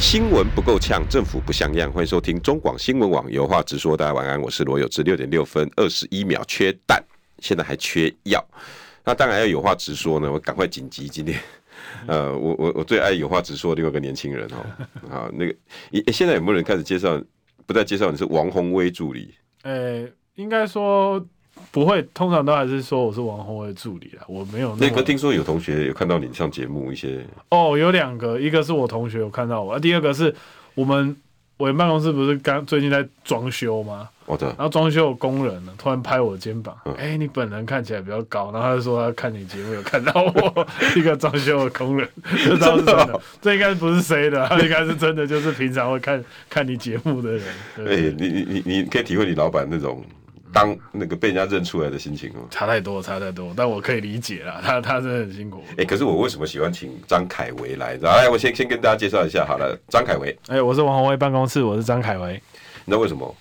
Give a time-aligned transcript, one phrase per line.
[0.00, 1.92] 新闻不够呛，政府不像样。
[1.92, 3.94] 欢迎收听中广新闻网有话直说。
[3.94, 5.02] 大家晚安，我是罗有志。
[5.02, 7.04] 六点六分二十一秒，缺蛋，
[7.38, 8.42] 现在还缺药。
[9.04, 10.32] 那当然要有话直说呢。
[10.32, 11.38] 我赶快紧急今天，
[12.08, 14.64] 呃，我我我最爱有话直说的另外一个年轻人哦。
[15.10, 15.54] 好，那个，
[16.10, 17.22] 现在有没有人开始介绍？
[17.66, 19.34] 不再介绍你是王宏威助理？
[19.62, 21.24] 呃、欸，应该说。
[21.72, 24.88] 不会，通常都还是说我是王鸿薇助理啊，我没有那。
[24.88, 27.24] 那个听说有同学有看到你上节目一些。
[27.50, 30.34] 哦，有两个，一个是我同学有看到我，啊、第二个是
[30.74, 31.16] 我们
[31.56, 34.08] 我们办公室不是刚最近在装修吗？
[34.26, 34.48] 哦对。
[34.48, 40.66] 然后装修有工人呢，突然拍我肩膀，哎、嗯欸，你本人看起来比较高，然后他就说他看你节目有看到我，
[40.98, 42.08] 一个装修的工人，
[42.44, 47.42] 这倒是真的，这应该不是谁的，他应该是真的，就是平常会看看你节目的人。
[47.78, 50.04] 哎、欸，你你你你可以体会你老板那种。
[50.52, 55.62] 当那个被人家认出来的心情哦，差太多，差太多，但我可以理解啦，他他真的很辛苦。
[55.70, 57.96] 哎、欸，可是我为什么喜欢请张凯维来？
[57.96, 60.30] 来，我先先跟大家介绍一下好了，张凯维。
[60.48, 62.32] 哎、欸，我是王宏威办公室，我是张凯维。
[62.84, 63.34] 你知道为什么？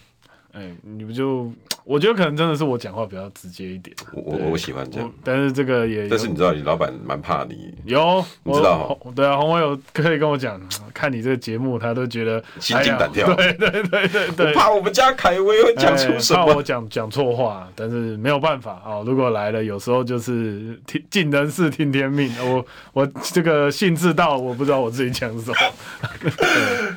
[0.51, 1.51] 哎、欸，你不就？
[1.85, 10.61] 我觉得可能真的是我讲话比较直接一点，我我我喜欢这样，但是这个也，但是你知道你老板蛮怕你，有，你知道对啊，鸿薇有可以跟我讲，
[10.93, 18.73] 看你这个节目，他都觉得心惊胆跳，对对对对对，怕我们家凯威会讲出什么，我讲讲错话，但是没有办法。
[18.85, 25.55] 啊，如果来了，有时候就是听尽人事听天命，我我这个兴致到，我不知道我自己讲什么。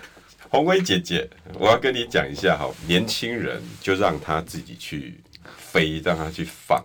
[0.53, 1.27] 鸿薇姐姐，
[1.59, 5.19] 我要跟你讲一下哈，年轻人就让他自己去
[5.57, 6.79] 飞，让他去放。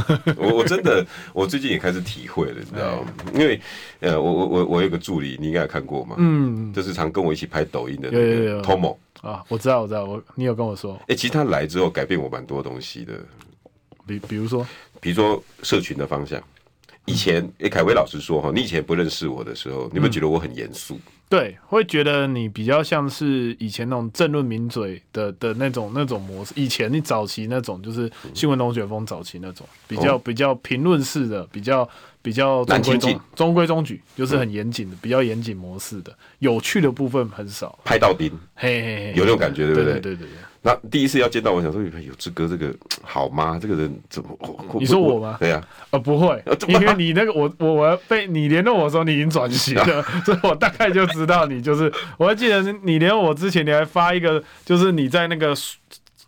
[0.36, 3.14] 我我真的，我最近也开始体会了，你知道吗？
[3.32, 3.58] 因为
[4.00, 6.16] 呃，我我我我有个助理，你应该有看过嘛？
[6.18, 10.94] 嗯，就是常跟我一起拍抖音的那个 Tomo 啊，我知道，我知道，我你有跟我说。
[10.96, 13.14] 哎、欸，其实他来之后改变我蛮多东西的，
[14.06, 14.66] 比比如说，
[15.00, 16.38] 比如说社群的方向。
[17.06, 21.00] 以前，哎、欸，凯威老师说哈，你以前不认识我的时候，你有没有觉得我很严肃？
[21.28, 26.52] 对，会觉得你比较像是以前那种政论名嘴的的那种那种模式。
[26.54, 31.88] 以前你早期那种就是新闻龙卷风早期那种比较、哦、比较评论式的，比较
[32.22, 37.76] 比较中规中中规中矩，就是很严谨的，嗯、比较严谨模式的，有趣的部分很少。
[37.84, 39.92] 拍到顶，嘿嘿嘿，有那种感觉，对不对？
[39.94, 40.36] 对对对对。
[40.66, 43.58] 那第一次要见到我，想说有志哥这个 好吗？
[43.60, 44.30] 这个人怎么？
[44.80, 45.36] 你说我吗？
[45.38, 51.92] 对呀，呃，不会， 因为你那个我我我被你联络我的时候，你已经转型了， 所以我大概就知道你就是。
[52.16, 55.54] 我还记得你联络我之前，你还发一个，就是你在那个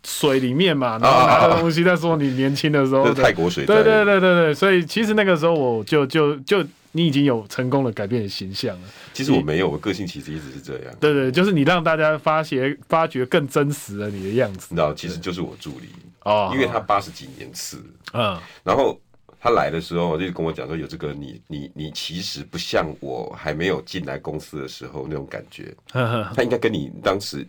[0.03, 3.65] 水里面嘛，然后拿着东西在说你年轻的时候，泰国水。
[3.65, 6.63] 对对对对对，所以其实那个时候我就就就。
[6.97, 8.87] 你已经有成功的改变的形象了。
[9.13, 10.95] 其实我没有，我个性其实一直是这样。
[10.99, 14.67] 对，对对，就是你让大家发觉发觉更真实的你的样子。
[14.71, 15.89] 你知道，其实就是我助理
[16.23, 17.81] 哦，因为他八十几年次，
[18.13, 18.99] 嗯，然后
[19.39, 27.47] 他来的时候就跟我讲说，有这个你你你其实不像我还没有进来公司的时候那种感觉，他应该跟你当时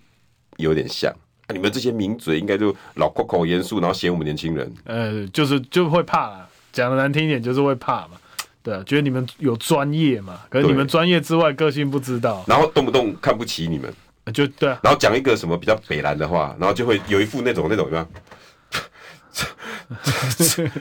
[0.58, 1.12] 有点像。
[1.50, 8.20] 你们这些名嘴应该就老口口严肃，然后嫌我们年轻人，呃，就是就会怕了，讲的难听一点就是会怕嘛。
[8.62, 10.40] 对，觉得你们有专业嘛？
[10.50, 13.92] 可是你们专业之外，个性不知道，然后动不动看不起你们，
[14.32, 14.78] 就对、啊。
[14.82, 18.06] 然后讲一个什么比较北烂的话，然后就会有一副那种那种有没有？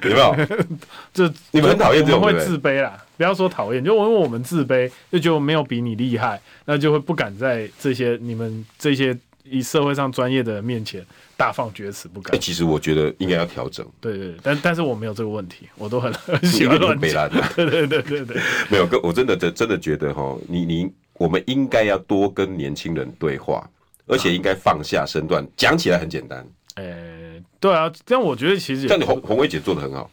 [0.04, 0.36] 有没有？
[1.14, 2.98] 就你们很讨厌这种，会自卑啦。
[3.16, 9.18] 不要说讨厌，就因为我们自卑，就觉得我没有比你厉害，那就会不敢在这些你们这些
[9.50, 11.06] 以社会上专业的人面前。
[11.38, 12.34] 大放厥词不敢。
[12.34, 13.86] 哎、欸，其实我觉得应该要调整。
[14.02, 17.30] 对对，对，但但是我没有这个问题，我都很 很喜欢乱讲。
[17.56, 18.42] 对对对对对，
[18.72, 23.70] 没有，我真的真真的觉得哈，你你我们应该要多跟年轻人对话，
[24.08, 26.44] 而且应该放下身段，讲、啊、起来很简单。
[26.74, 30.10] 哎、欸，对啊，这样我觉得其实像你红红薇姐做的很好。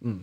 [0.00, 0.18] 嗯，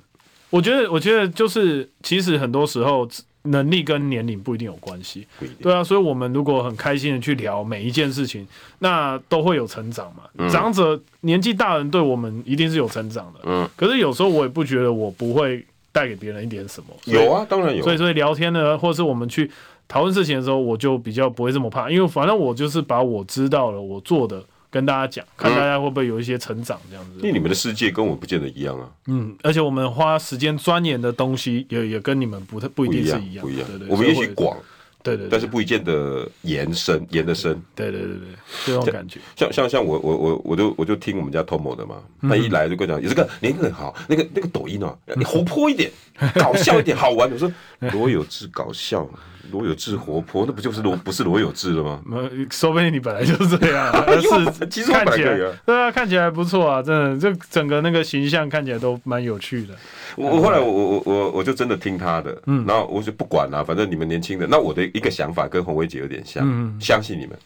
[0.50, 3.08] 我觉得我觉得就是其实很多时候。
[3.44, 5.26] 能力跟年龄不一定有关系，
[5.62, 8.48] 对啊，所以我们如果很开心的去聊每一件事情，
[8.80, 10.24] 那都会有成长嘛。
[10.38, 13.68] 嗯、长者年纪大人对我们一定是有成长的，嗯。
[13.76, 16.88] 可是有时候我也不觉得我不会带给别人一点什么。
[17.06, 17.84] 有啊，当然有。
[17.84, 19.50] 所以所以聊天呢，或者是我们去
[19.88, 24.44] 讨论事情的时候，我就比较不会这么怕，因为反正我就是把我知道了，我做的。
[24.72, 27.12] 跟大家讲，看大家会不会有一些成长这样子。
[27.18, 28.90] 因为你们的世界跟我不见得一样啊。
[29.08, 33.46] 嗯，而且我们花时间钻研的东西也也跟你们不太不一定是一样。
[33.46, 34.58] 不一样，我们也许广，
[35.04, 37.62] 对对，但是不一见得延伸延得深。
[37.76, 38.28] 对对对对，
[38.66, 39.20] 这种感觉。
[39.36, 45.92] 像像像我我我我就我就听我们家 Tomo 的嘛，他一来就跟我讲，有这个年轻人好，那个那个抖音啊，你活泼一点，
[46.36, 47.30] 搞笑一点，好玩。
[47.30, 47.52] 我说
[47.92, 49.06] 罗有志搞笑。
[49.52, 52.02] 罗有志活泼，那不就是罗不是罗有志了吗？
[52.50, 53.94] 说不定你本来就是这样，
[54.58, 59.76] 是其实看起来对啊，看起来不错啊，真的，就整个那个形象看起来都蛮有趣的。
[60.16, 67.38] 我我后来我我我我就真的听他的，嗯，然后我就不管了，反正你们年轻的，那我的一个想法跟红薇姐有点像，嗯，相信你们。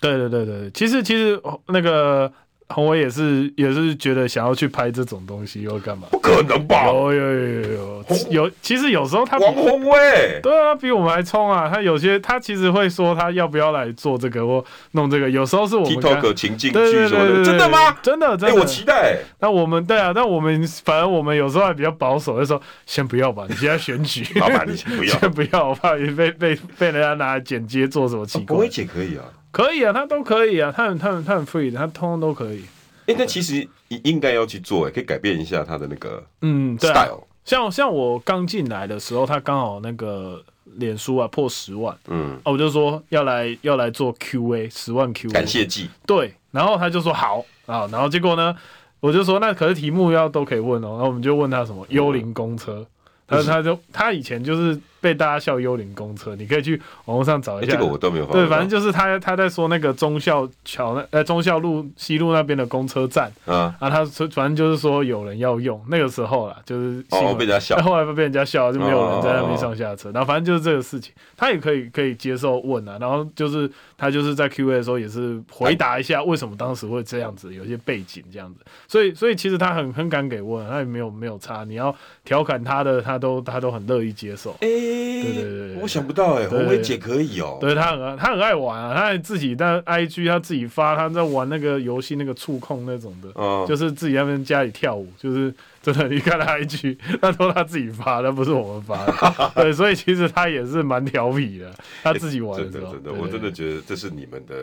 [0.00, 2.32] 对对对对，其实其实那个。
[2.74, 6.06] 宏伟也是也是觉得想要去拍这种东西，又干嘛？
[6.10, 6.86] 不可能吧？
[6.86, 11.70] 有有有有有，有其实有时候他王宏伟，对啊，比我们还冲啊！
[11.72, 14.62] 他有些他其实会说他要不要来做这个或
[14.92, 17.96] 弄这个，有时候是我们 TikTok 情境剧说的，真的吗？
[18.02, 19.16] 真的真的，我期待。
[19.40, 28.54] 那我们对啊，那我们反正我们有时候还比较保守，就说先不要吧，你现在选举， 老板你先不要，先不要，我怕你被被被人家拿来剪接做什么奇怪。
[28.54, 29.24] 宏伟姐可以啊。
[29.58, 32.60] 可以啊，他都可以啊，他很他很他很 free 的，他通通都可以。
[33.06, 37.26] 哎、欸，那其实应该要去做，哎，可以改变一下他的那个嗯 style。
[37.44, 40.40] 像像我刚进来的时候，他刚好那个
[40.76, 48.54] 脸书啊破十万，嗯，啊，我就说要来要来做 QA 十万 QA 感谢祭，对，然后他就说好啊，然后结果呢，
[49.00, 52.86] 我就说那可是题目要都可以问哦，然后我们就问他什么幽灵公车，
[53.26, 54.80] 他、嗯、他就他以前就是。
[55.00, 57.72] 被大家笑幽灵公车，你可以去网络上找一下。
[57.72, 58.26] 欸、这个我都没有。
[58.26, 84.54] 对，反正就是他他在说那个忠孝桥那呃忠孝路西路那边的公车站啊，啊他说反正就是说有人要用那个时候啦，就是哦被人家笑， 后来被人家笑就没有人在那边上下车，然后反正就是这个事情，他也可以可以接受问啊，然后就是他就是在 Q&A 的时候也是回答一下为什么当时会这样子，有些背景这样子，所以所以其实他很很敢给问，他也没有没有差，你要调侃他的他都他都很乐意接受。
[84.60, 87.58] 欸对对对，我想不到哎，红伟姐可以哦。
[87.60, 95.52] 对她很她很爱玩啊，他还自己在 IG 她自己发她在玩那个游戏那个触控那种的，哦、就是自己在那边家里跳舞，就是
[95.82, 99.52] 真的 你看他 IG，那都她自己发，那不是我们发的。
[99.62, 102.86] 对，所以其实她也是蛮调皮的，她自己玩的时候。
[102.88, 104.54] 欸、真的真的，我真的觉得这是你们的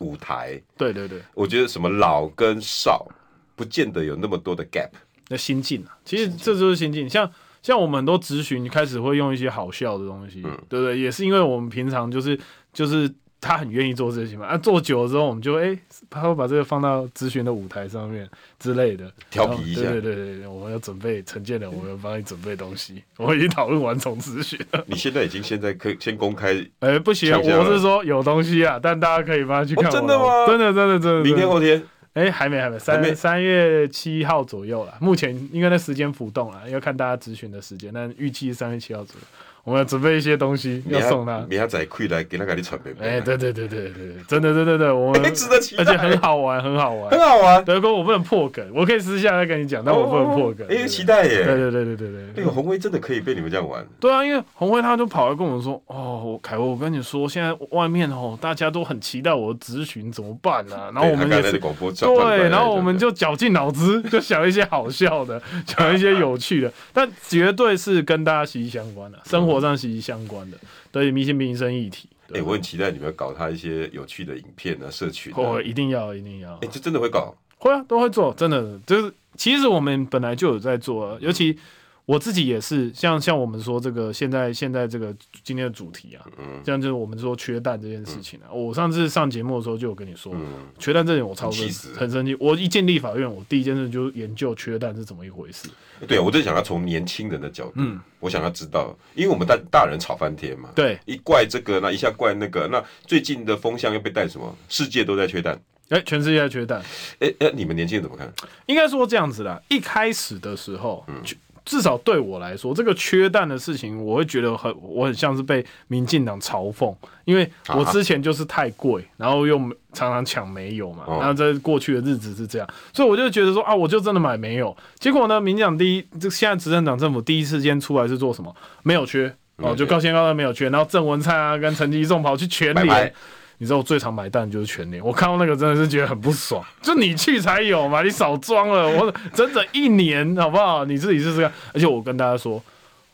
[0.00, 0.60] 舞台。
[0.76, 3.06] 对对对，我觉得什么老跟少，
[3.54, 4.90] 不见得有那么多的 gap。
[5.28, 7.30] 那心境啊，其实这就是心境，像。
[7.66, 10.96] 像我们很多咨询开始会用一些好笑的东西，嗯、对不对？
[10.96, 12.38] 也是因为我们平常就是
[12.72, 14.46] 就是他很愿意做这些嘛。
[14.46, 15.78] 啊，做久了之后，我们就哎、欸，
[16.08, 18.30] 他会把这个放到咨询的舞台上面
[18.60, 19.82] 之类的，调皮一下。
[19.82, 23.02] 对对对对，我们要准备陈建仁，我们要帮你准备东西。
[23.18, 24.84] 我已经讨论完从咨询了。
[24.86, 26.54] 你现在已经现在可以先公开？
[26.78, 29.90] 哎、欸，不行，我是说有东西啊，但大家可以帮他去看、哦。
[29.90, 30.46] 真的吗？
[30.46, 31.20] 真的真的真的。
[31.24, 31.82] 明天后天。
[32.16, 34.94] 哎、欸，还没，还没，三三月七号左右了。
[35.02, 39.26] 目前应该那时间浮动了，要看大家咨询的时间，但预计三月七号左右。
[39.66, 42.94] 我们要准备一些东西要送他，明仔再亏来给他给你传呗。
[43.00, 47.64] 哎，对对对对对，真的对对对，我们值得期待，而且很好玩，很好玩，很好玩。
[47.64, 50.64] 德哥，我不能破梗，我可以私下再跟你讲，但我不能破梗。
[50.70, 51.42] 哎，期待耶！
[51.44, 53.84] 对对对对对对，那个红威真的可以被你们这样玩？
[53.98, 70.50] 对啊，因为红威他就跑来跟我们说：“哦，凯文，我跟你说，现在外面哦，大家都很期待我的咨询，怎么办呢？”然后我们也是对，然后我们就绞尽脑汁， 就想一些好笑的，讲一些有趣的，但绝对是跟大家息息相关的，生活上息息相关。
[70.50, 70.58] 的
[70.90, 81.58] 对迷信民生议题，哎、欸，我很期待你们搞他一些有趣的影片啊，社群、啊，哦，一定要，一定要，哎、欸，这真的会搞，会啊，都会做，真的，就是其实我们本来就有在做、啊，尤其。
[82.06, 88.46] 我自己也是，像像我们说这个现在现在这个今天的主题啊，嗯，这样就是我们说缺蛋这件事情啊。
[88.48, 92.36] 嗯、我上次上节目的时候就有跟你说，嗯、缺蛋这点我超生气，很生气。
[92.38, 95.68] 我一进立法院，我第一件事就研究缺蛋是怎么一回事。
[96.06, 104.56] 对，我就想要从年轻人的角度，嗯，我想要知道，因为我们大大人吵翻天嘛，对，一怪这个，那一下怪那个，那最近的风向又被带什么？
[104.68, 106.80] 世界都在缺蛋，哎、欸，全世界在缺蛋，
[107.18, 108.32] 哎哎、你们年轻人怎么看？
[108.66, 111.20] 应该说这样子啦，一开始的时候，嗯。
[111.66, 116.94] 至少对我来说，这个缺蛋的事情，我会觉得很，我很像是被民进党嘲讽，
[117.26, 119.58] 因为我之前就是太贵，然后又
[119.92, 124.74] 常常抢没有嘛，然后在过去的日子是这样，所以我就觉得说啊，我就真的买没有。
[124.98, 128.54] 结果呢，民进党第一，这现在执政党政府第一时间出来是做什么？
[128.82, 133.12] 没有缺哦，就高先高蛋没有缺，然后郑文灿啊跟陈吉仲跑去全联。
[133.58, 136.62] 你知道我最常买蛋就是全年，我看到那个真的是觉得很不爽。
[136.82, 140.84] 就你去才有嘛，你少装了，我整整一年好不好？
[140.84, 141.50] 你自己试试看。
[141.72, 142.62] 而且我跟大家说，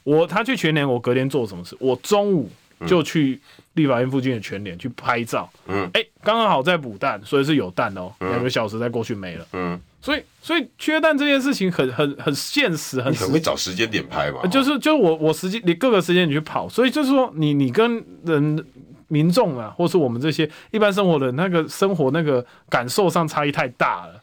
[0.03, 1.77] 我他去全年，我隔天做什么事？
[1.79, 2.51] 我中午
[2.87, 3.41] 就去
[3.75, 5.49] 立法院附近的全年去拍照。
[5.69, 8.15] 嗯，哎、欸，刚刚好在补蛋，所以是有蛋哦、喔。
[8.27, 9.47] 两、嗯、个小时再过去没了。
[9.53, 14.45] 嗯，所以所以缺蛋这件事情很很很现实，很很会找时间点拍嘛。
[14.49, 18.67] 就是就是我我时间你各个时间你去跑，所以就是说你你跟人
[19.12, 24.14] 民众啊，或是我们这些一般生活的那个生活那个感受上差异太大了。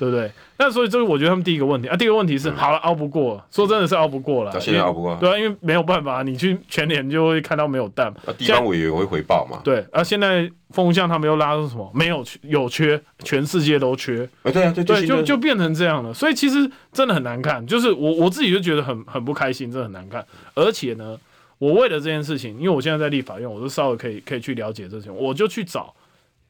[0.00, 0.32] 对不对？
[0.56, 4.58] 那所以这是我觉得他们第一个问题啊，第一个问题是、嗯、好了，熬不过，说真的是熬不过了。
[4.58, 5.14] 现在熬不过。
[5.16, 8.06] 对啊，因为没有办法，你去全年就会看到没有蛋。
[8.24, 9.60] 啊，地方委员会回报嘛。
[9.62, 11.90] 对啊，现在风向他们又拉出什么？
[11.94, 14.26] 没有有缺，全世界都缺。
[14.42, 16.14] 啊，对啊，对对，就就变成这样了。
[16.14, 16.56] 所以其实
[16.90, 20.24] 真的很难看，就是我我自己就觉得很很不开心，真的很难看。
[20.54, 21.14] 而且呢，
[21.60, 25.94] 我为了这件事情，因为我现在在立法院，我就稍微可以可以去了解这些，我就去找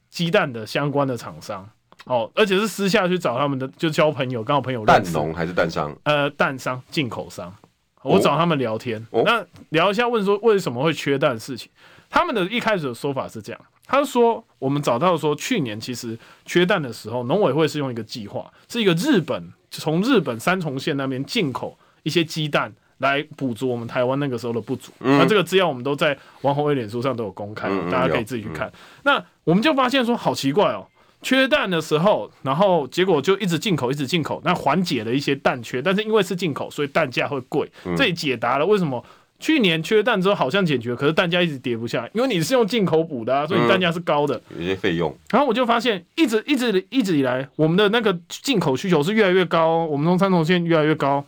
[0.08, 1.68] 鸡蛋的相关的厂商。
[2.06, 4.86] 哦，而且是私下去找他们的，就交朋友，刚好朋友。
[4.86, 5.94] 蛋农还是蛋商？
[6.04, 7.54] 呃，蛋商、进口商，
[8.02, 11.68] 我找他们聊天，哦、那聊一下，问说为什么会缺蛋的事情。
[12.08, 24.90] 他们的一开始的说法是这样，他说我们找到说去年其实缺蛋的时候，农委会是用一个计划，是一个日本从日本三重县那边进口一些鸡蛋来补足我们台湾那个时候的不足。
[25.00, 28.66] 嗯、那这个资料我们都在王宏伟脸书上都有公开，嗯、大家可以自己去看。
[28.68, 30.86] 嗯、那我们就发现说，好奇怪哦。
[31.22, 37.70] 缺蛋的时候，然后结果就一直进口，一直进口，那缓解了一些蛋缺，但是因为是进口，所以蛋价会贵。
[37.84, 39.04] 嗯、这也解答了为什么
[39.38, 45.14] 去年缺蛋之后好像解决，可是蛋价一直跌不下来，因为你是用进口补的啊，所以蛋价是高的，嗯、有些费用。
[45.30, 51.22] 然后我就发现，一直一直一直以来，我们的那个进口需求是越来越高，我们从三重县越来越高。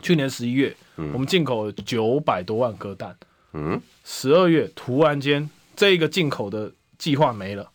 [0.00, 3.16] 去年十一月，嗯、我们进口了九百多万颗蛋，
[3.52, 7.70] 嗯，十二月突然间这一个进口的计划没了。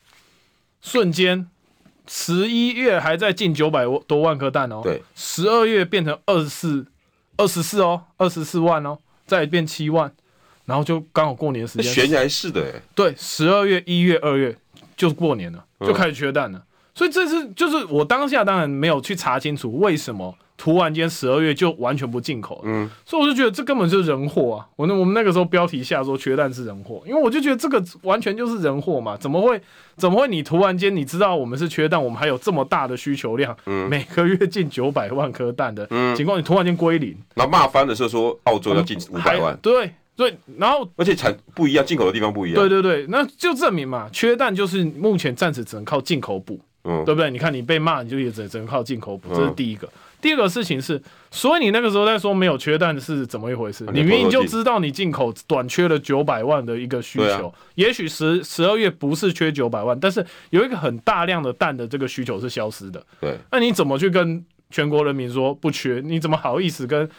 [0.82, 1.48] 瞬间，
[2.08, 6.86] 十一月还在进九百多万颗蛋哦，对，十二月变成二十四，
[7.38, 10.12] 二十四哦，二十四万哦，再变七万，
[10.66, 14.56] 然后就刚好过年时间，悬崖式的哎，对，十二月、一月、二月
[14.96, 16.64] 就过年了，就开始缺蛋了，嗯、
[16.96, 20.36] 所以这是就是我当下当然没有去查清楚为什么。
[20.62, 24.68] 突然间十二月就完全不进口了，嗯，所以我就觉得这根本就是人祸啊！
[24.76, 29.60] 我那我们那个时候标题下说缺蛋是人祸，因为我就觉得这个完全就是人祸嘛，怎么会
[29.98, 47.32] 怎么会你突然间你知道我们是缺蛋，我们还有这么大的需求量，嗯，每个月进九百万颗蛋的情况，你突然间归零，那骂翻的时候说澳洲要进五百万，对对，然后而且产不一样，进口的地方不一样，对对对，那就证明嘛，缺蛋就是目前暂时只能靠进口补，嗯，对不对？
[47.32, 49.90] 你看你被骂，你就也只只能靠进口补，这是第一个。
[50.22, 51.02] 第二个事情是，
[51.32, 53.84] 所以你那个时候在说没有缺蛋是怎么一回事？
[53.92, 63.04] 你明明就知道你进口短缺了九百万的一个需求，也许十十二月不是缺九百万，但是有一个很大量的蛋的这个需求是消失的。
[63.20, 66.02] 对，那你怎么去跟全国人民说不缺？
[66.06, 67.10] 你怎么好意思跟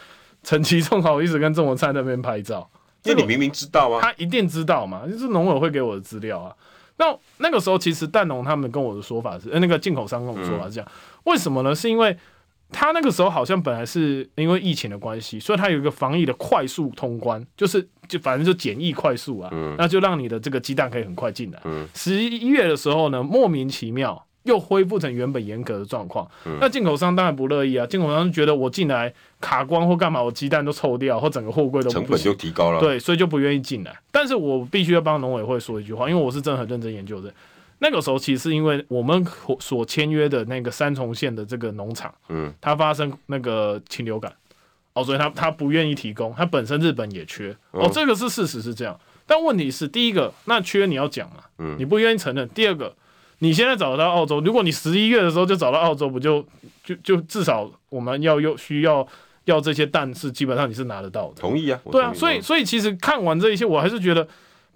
[0.41, 2.69] 陈其仲好意思跟郑文灿那边拍照？
[3.03, 6.55] 因为你明明知道啊，他一定知道嘛，就是农委会给我的资料啊。
[6.95, 10.89] 那那个时候其实蛋农他们跟我的说法是，呃，那个进口商跟我的说法是这样，
[11.25, 11.75] 为什么呢？
[11.75, 12.17] 是因为。
[12.73, 21.59] 他那个时候好像本来是因为疫情的关系，所以他有一个防疫的快速通关，就是就反正就简易快速啊，嗯、那就让你的这个鸡蛋可以很快进来。
[21.93, 33.97] 十一、嗯、月的时候呢，莫名其妙又恢复成原本严格的状况，嗯、那进口商当然不乐意啊，进口商觉得我进来卡关或干嘛，我鸡蛋都臭掉，或整个货柜都成本就提高了，对，所以就不愿意进来。
[34.11, 37.33] 但是我必须要帮农委会说一句话，因为我是真的很认真研究的。
[37.83, 39.27] 那个时候其实是因为我们
[39.59, 44.33] 所签约的那个三重县的这个农场，嗯，它发生那个禽流感，
[44.93, 48.97] 哦，所以他他不愿意提供，他本身日本也缺，哦，这个是事实是这样，
[49.27, 52.95] 但问题是第一个，那缺你要讲嘛，嗯，你不愿意承认，第二个，
[53.39, 56.41] 你现在找得到澳洲，如果你十一月的时候就找到澳洲，不就
[56.85, 59.05] 就就至少我们要用需要
[59.43, 64.25] 要这些蛋是基本上你是拿得到的，同意啊，对啊，所以所以其实看完这一些，我还是觉得。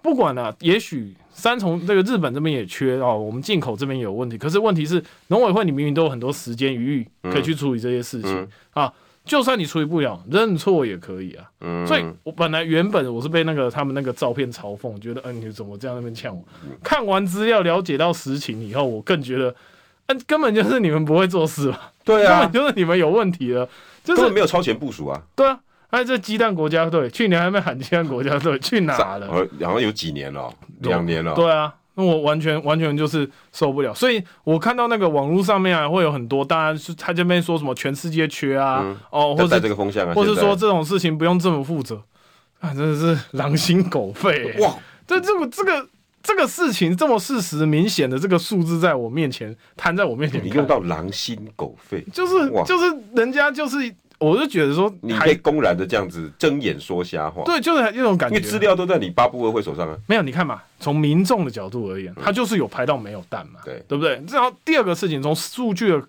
[0.02, 4.38] 不管了、啊，也许三重这个日本这边也缺哦，我们进口这边也有问题。
[4.38, 8.92] 可是问题是，农委会你明明都有很多时间余裕可以去处理这些事情、嗯嗯、啊。
[9.24, 11.44] 就算你处理不了，认错也可以啊。
[11.60, 16.42] 嗯、所以我本来原本我是被那个他们那个照片嘲讽，觉得嗯、呃，你怎么这样那边呛我？
[16.82, 19.50] 看完资料了解到实情以后，我更觉得，
[20.06, 21.92] 嗯、呃，根本就是你们不会做事吧？
[22.04, 23.68] 对啊，根本就是你们有问题了，
[24.02, 25.22] 就是没有超前部署啊。
[25.36, 25.60] 对啊。
[25.90, 29.26] 哎，这鸡蛋国家队去年还没喊鸡蛋国家队， 去哪了？
[29.32, 31.34] 好像有几年了，两年了。
[31.34, 33.94] 对啊，那我完全完全就是受不了。
[33.94, 42.02] 所以我看到那个网络上面啊，会有很多，当然是他这边说什么全世界缺啊，嗯、哦，或者这个风向啊，或者说这种事情不用这么负责
[42.60, 44.60] 啊，真的是狼心狗肺、欸。
[44.60, 44.74] 哇，
[45.06, 45.88] 这这个这个
[46.22, 53.78] 这个事情这么事实明显的这个数字在我面前摊在我面前，你用到狼心狗肺，就是就是人家就是。
[54.18, 57.44] 我就觉得说，你可以公然的这样子睁眼说瞎话。
[57.44, 58.36] 对，就是那种感觉。
[58.36, 59.96] 因为资料都在你八部二会手上啊。
[60.08, 64.20] 没有，你看嘛，从民众的角度而言，他就是有排到没有蛋嘛，对、嗯，对不对？
[64.30, 66.02] 然后第二个事情，从数据的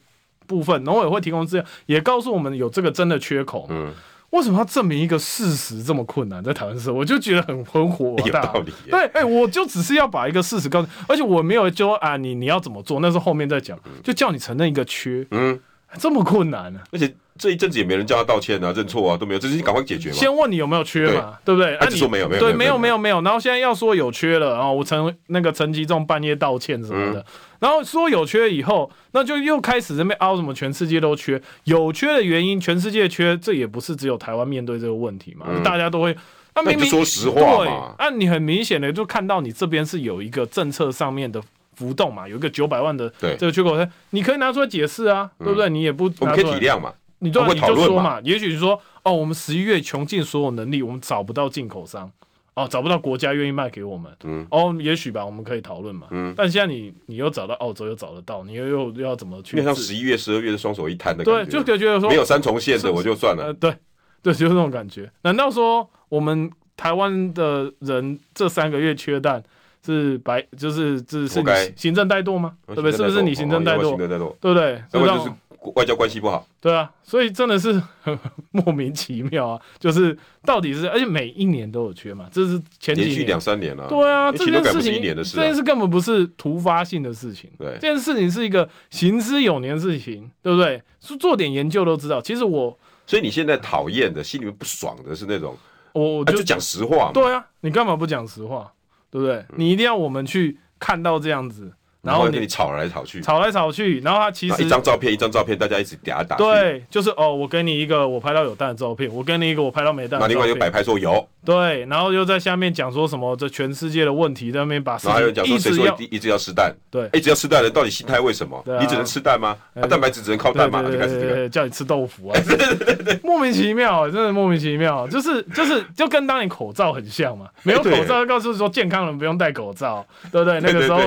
[0.47, 3.67] 部分，农委会提供资料，也告诉我们有这个真的缺口。
[3.69, 3.93] 嗯。
[4.31, 6.43] 为什么要证明一个事实这么困难？
[6.43, 8.25] 在台湾社会，我就觉得很很火大。
[8.25, 8.73] 有道理。
[8.89, 15.25] 对，哎、欸，我就只是要把一个事实告诉，而且我没有说啊，你你要怎么做，那是后面再讲，就叫你承认一个缺。
[15.31, 15.59] 嗯，
[15.97, 16.89] 这么困难呢、啊？
[16.91, 17.13] 而且。
[17.39, 20.15] 这一阵子也没人叫他道歉啊、认错啊，都没有，这是你赶快解决嘛。
[20.15, 21.77] 先问你有没有缺嘛，对，对不对？
[21.79, 23.21] 他只说没有，没有，对，没有，没有，没有。
[23.21, 27.25] 然后现在要说有缺了，然后我陈那个陈吉仲半夜道歉什么的，嗯、
[27.59, 36.15] 然后说有缺以后，那就又开始在那边凹什么全世界都缺，有缺的原因，全世界缺，这也不是只有台湾面对这个问题嘛，嗯、大家都会。
[36.55, 41.41] 那明明说实话嘛，那你很明显的就看到你这边是有一个政策上面的。
[41.75, 43.77] 浮动嘛，有一个九百万的这个缺口，
[44.09, 45.69] 你可以拿出来解释啊，对不对？
[45.69, 46.91] 你也不，我们可以体谅嘛。
[47.19, 52.09] 你对，你就说嘛，也许是说，哦，我们十一月穷尽所有能力，我们找不到进口商，
[52.53, 56.33] 哦，找不到国家愿意卖给我们，嗯，哦，也许吧，我们可以讨论嘛，嗯。
[56.37, 59.57] 但现在你你又找到澳洲，又找得到，你又又要怎么去？
[59.57, 63.75] 因为像十一月、十二月的双手一摊的感觉，对，就觉得说没有三重线的我就算了，呃、对，
[64.21, 65.11] 对，就是那种感觉。
[65.23, 69.43] 难道说我们台湾的人这三个月缺蛋
[69.85, 72.53] 是白，就是这是你行政怠惰吗？
[72.67, 72.91] 对不对？
[72.93, 73.97] 是不是你行政怠惰？
[74.39, 74.81] 对不对？
[74.89, 75.29] 就是。
[75.75, 77.81] 外交关系不好，对啊，所以真的是
[78.51, 79.61] 莫名其妙啊！
[79.77, 90.81] 就是到底是，而且每一年都有缺嘛，这是前几年连续两三年了，对啊，这件事情，这件事根本不是突发性的事情，对，这件事情是一个行之有年的事情，对不对？
[91.01, 92.21] 是做点研究都知道。
[92.21, 95.57] 其实我，所以你现在讨厌的，心里面不爽的是那种，
[95.93, 98.71] 我就讲实话，对啊，你干嘛不讲实话，
[99.11, 99.45] 对不对？
[99.55, 101.73] 你一定要我们去看到这样子。
[102.01, 106.37] 然后跟你吵来吵去，吵来吵去，然后他其实一张照片一张照片，大家一起打打。
[106.37, 110.27] 对，就是哦，我给你一个我拍到有蛋的照片，我给你一个我拍到没蛋的照片。
[110.27, 111.27] 那另外一个摆拍说有。
[111.45, 116.73] 对，然后又在下面讲说什么这全世界的问题，在那边把然后又讲说谁说一直要吃蛋？
[116.91, 118.61] 对，一直要吃蛋的到底心态为什么？
[118.79, 119.55] 你只能吃蛋吗？
[119.89, 120.83] 蛋白质只能靠蛋吗？
[120.83, 130.59] 就开始这个叫你吃豆腐啊， 对对对对，莫名其妙，真的莫名其妙，就是就是就跟当年口罩很像嘛，没有口罩告诉说健康人不用戴口罩，对不对？
[130.59, 130.99] 那个时候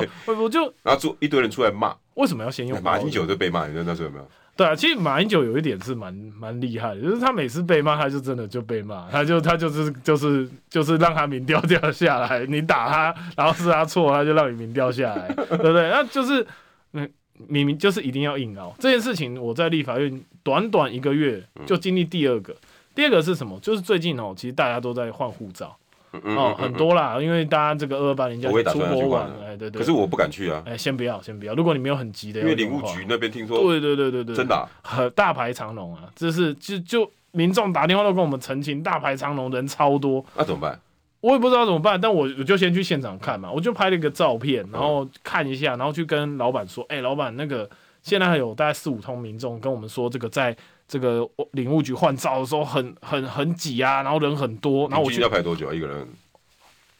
[0.42, 1.62] 我就然后就一堆人出。
[1.62, 3.66] 来骂，为什么要先用马英九就被骂？
[3.66, 4.28] 你知道那时候有没有？
[4.54, 15.88] 对啊，其实马英九有一点是蛮蛮厉害的，就是他每次被骂，他就真的就被骂，他就他就是就是就是让他民调掉下来，你打他， 然后是他错，他就让你民调下来，对不对？
[15.88, 16.46] 那就是
[16.92, 17.10] 嗯，
[17.46, 19.40] 明明就是一定要硬熬这件事情。
[19.40, 22.54] 我在立法院短短一个月就经历第二个，
[22.94, 23.58] 第二个是什么？
[23.60, 25.74] 就是最近哦，其实大家都在换护照。
[26.20, 29.78] 哦，很多啦，因为大家这个二二八年假出国玩，哎，对对。
[29.78, 30.62] 可是我不敢去啊。
[30.66, 31.54] 哎，先不要，先不要。
[31.54, 36.04] 如果你没有很急的，因为领务局那边听说，对对对对对，真的很大排长龙啊！
[36.14, 40.24] 这是就就民众打电话都跟我们澄清，大排长龙，人超多。
[40.36, 40.78] 那怎么办？
[41.20, 47.68] 我也不知道怎么办，但我我就先去现场看嘛，我就拍了一个照片，然后看一下，然后去跟老板说，哎，老板，那个
[48.02, 50.56] 现在还有大概四五通民众跟我们说，这个在
[50.92, 55.72] 这个领务局换照的时候很很很挤啊，然后人很多，然后我去要排多久啊？
[55.72, 56.06] 一个人？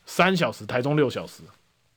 [0.06, 1.42] 三小时，台中六小时，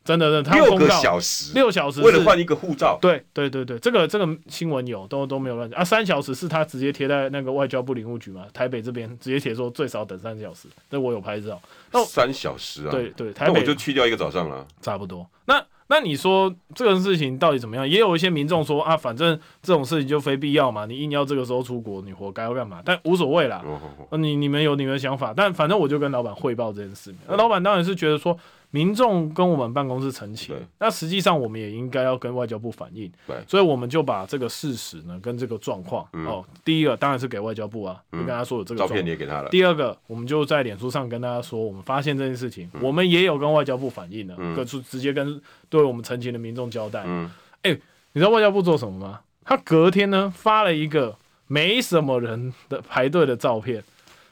[0.03, 5.85] 真的，真的，六个小时，六小时，为了换一个护照，对，对，对，对，这个这个新闻有，都都没有乱讲啊。
[5.85, 11.61] 三小时是他直接贴在那个外交部领务局嘛，台北这边直接贴说最少等三小时，这我有拍照。
[12.05, 15.25] 三小时啊，对对，台北我就去掉一个早上了，差不多。
[15.45, 15.65] 那。
[15.87, 17.87] 那你说这个事情到底怎么样？
[17.87, 22.81] 也有一些民众说啊，反正这种事情就非必要嘛，你硬要这个时候出国，你活该要干嘛？
[22.83, 23.63] 但无所谓啦，
[24.11, 27.13] 你你们有你们的想法，但反正我就跟老板汇报这件事。
[27.27, 28.37] 那老板当然是觉得说。
[28.75, 39.47] 民众跟我们办公室澄清，那实际上我们也应该要跟外交部反映，对，所以我们就把这个事实呢跟这个状况，嗯、哦，第一个当然是给外交部啊，就、嗯、跟他说有这个照片，你也给他了。
[39.47, 47.03] 第二个，我们就在脸书上跟大家说，我们发现这件事情，嗯、我们也有跟外交部反映的，嗯，直直接跟对我们澄清的民众交代。
[47.05, 49.21] 嗯，哎、欸，你知道外交部做什么吗？
[49.45, 51.15] 他隔天呢发了一个
[51.47, 53.81] 没什么人的排队的照片。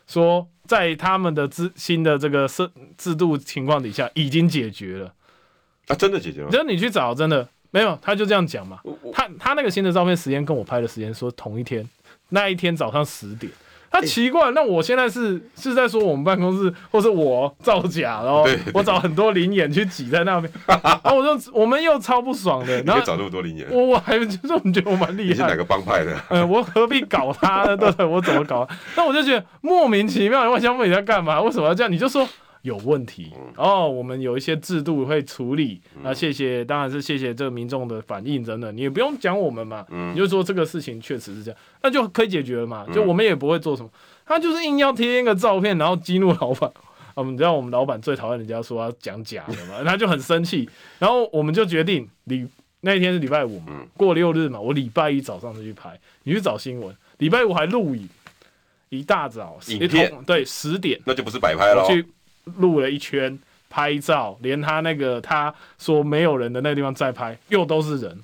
[0.07, 5.13] 说在他们的制新的这个制制度情况底下已经解决了
[5.87, 6.49] 啊，真的解决了？
[6.49, 8.79] 真的你去找，真的没有，他就这样讲嘛。
[9.11, 11.87] 他他那个新的照片时间跟我拍的时间说同一天，
[12.29, 13.51] 那一天早上十点。
[13.93, 26.17] 他奇怪，那我现在是是在说我们办公室，或是我造假，然后我找很多灵眼去挤在那边，然后我就我们又超不爽的， 然后找那么多灵眼，我我还就是我们觉得我蛮厉害，你是哪个帮派的？
[26.29, 27.77] 嗯，我何必搞他呢？
[27.77, 28.05] 对不对？
[28.05, 28.67] 我怎么搞？
[28.97, 31.39] 那我就觉得莫名其妙，万香妹你在干嘛？
[31.39, 31.91] 为什么要这样？
[31.91, 32.27] 你就说
[32.63, 43.89] 有问题，哦，我们有一些制度会处理，那谢谢，当然是谢谢这个民众的反应，真的，你也不用讲我们嘛，你就说这个事情确实是这样，那就可以解决了嘛，就我们也不会做什么，
[44.25, 46.71] 他就是硬要贴一个照片，然后激怒老板，
[47.15, 52.47] 啊， 们知道我们老板最讨厌人家说他讲假的嘛， 他就很生气，然后我们就决定礼
[52.79, 58.07] 那一天是礼拜五嘛，过六日嘛，我礼拜一早上就去拍，你去找新闻，礼拜五还录影，
[58.87, 60.13] 一大早影片。
[60.25, 61.85] 对十点，那就不是摆拍了。
[62.57, 63.37] 录了一圈
[63.69, 68.19] 拍照，连他那个他说没有人的那个地方再拍，又都是人，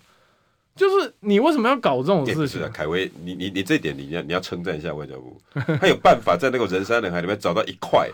[0.76, 2.62] 就是你为什么要搞这种事情？
[2.72, 5.42] 凯威，你你你这点你要你要称赞一下外交部，
[5.80, 8.08] 他有办法在那个人山人海里面找到一块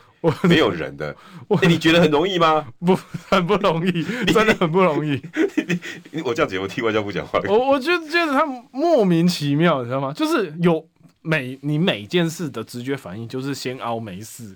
[0.43, 1.15] 没有人的，
[1.61, 2.65] 欸、你觉得很容易吗？
[2.79, 2.97] 不，
[3.29, 5.21] 很不容易，真的很不容易。
[5.67, 5.79] 你
[6.11, 10.13] 你我这样子我替外交部讲话，我我觉得觉得他莫名其妙，你知道吗？
[10.13, 10.87] 就是有
[11.21, 14.55] 每你每件事的直觉反应就是先凹没事。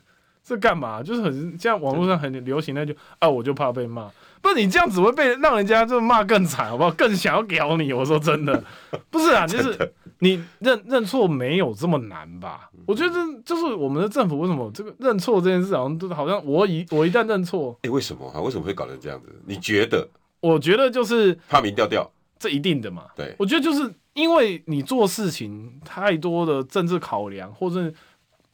[0.50, 1.04] 这干嘛？
[1.04, 4.10] 就是很像网络上很流行那句啊，我就怕被骂。
[4.42, 6.90] 不是你这样只会被让人家就骂更惨，好不好？
[6.92, 7.94] 更想要屌你。
[7.94, 8.64] 我说真的，
[9.12, 12.72] 不是啊，就是你认认错没有这么难吧？
[12.88, 18.42] 我觉得这就是我们的政府为什么这个认错这件事好像都好像我一我一旦认错，哎，为什么啊？
[18.42, 19.28] 为什么会搞成这样子？
[19.46, 20.08] 你觉得？
[20.40, 22.10] 我觉得就是怕民调掉，
[22.40, 23.04] 这一定的嘛。
[23.16, 27.94] 对，我觉得就是因为你做事情太多的政治考量，或者。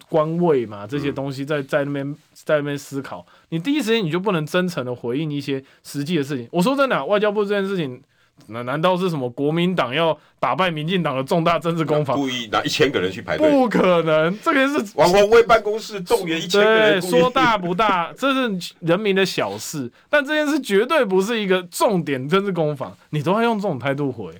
[0.09, 6.47] 官位嘛，这些东西在在那边在那边思考，你第一时间你就不能真诚的回应一些实际的事情。
[6.51, 8.01] 我说真的，外交部这件事情，
[8.47, 12.17] 那难道是什么国民党要打败民进党的重大政治攻防？
[12.17, 13.49] 故意拿一千个人去排队？
[13.49, 24.31] 不可能，这个是王鸿薇办公室动员一千个人，对，说大不大，这是人民的小事，但这件事绝对不是一个重点政治攻防，你都要用这种态度回。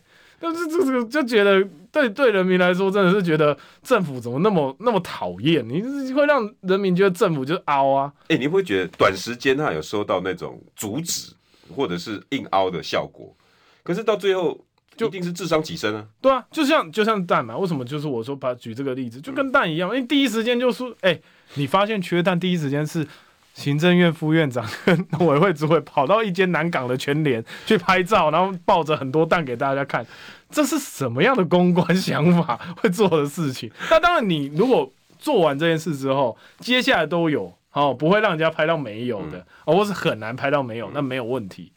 [0.54, 5.68] 就是这个就觉得对对人民来说真的是觉得政府怎么那么那么讨厌？
[5.68, 5.82] 你
[6.14, 8.12] 会让人民觉得政府就是凹啊？
[8.24, 11.34] 哎、欸，你会觉得短时间他有收到那种阻止
[11.76, 13.36] 或者是硬凹的效果，
[13.84, 14.60] 可是到最后
[14.96, 16.06] 就一定是智商提升啊？
[16.22, 21.22] 对啊，就像就像蛋嘛，为什么就是我说把举这个例子，就跟蛋一样，因为第一时间就说，哎、欸，
[21.56, 23.08] 你发现缺蛋，第一时间是。
[23.56, 30.06] 行政院副院长跟农委会主委跑到一间南港的全联去拍照，然后抱着很多蛋给大家看，
[30.50, 33.72] 这是什么样的公关想法会做的事情？
[33.90, 41.72] 那当然，你如果做完这件事之后，接下来都有哦，不会让人家拍到没有的，哦，或是很难拍到没有，那没有问题。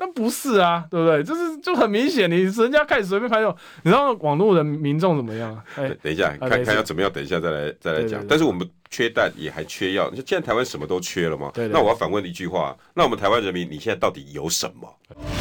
[0.00, 1.22] 但不是啊，对不对？
[1.22, 5.62] 就是就很明显，你人家开始随便拍照，你知道网络的民众怎么样？
[5.76, 8.26] 哎，等一下，看看要怎么样，等一下再来再来讲。
[8.26, 11.52] 但是我们缺蛋也还缺药，你说现在台湾什么都缺了吗？
[11.70, 14.88] 那我要反问一句话：那我们台湾人民，你现在到底有什么？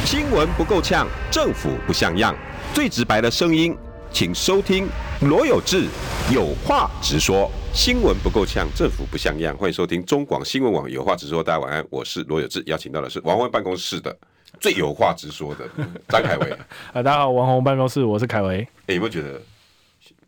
[0.03, 2.35] 新闻不够呛，政府不像样，
[2.73, 3.73] 最直白的声音，
[4.11, 4.89] 请收听
[5.21, 5.85] 罗有志
[6.33, 7.49] 有话直说。
[7.71, 11.41] 新闻不够呛，政府不像样，欢迎收听中广新闻网有话直说。
[11.41, 14.17] 大家晚安，我是罗有志，邀请到的是王文办公室的。
[14.59, 15.67] 最有话直说的
[16.09, 16.57] 张凯维啊，
[16.93, 18.67] 大家好，王红办公室，我是凯维。
[18.87, 19.41] 哎，有没有觉得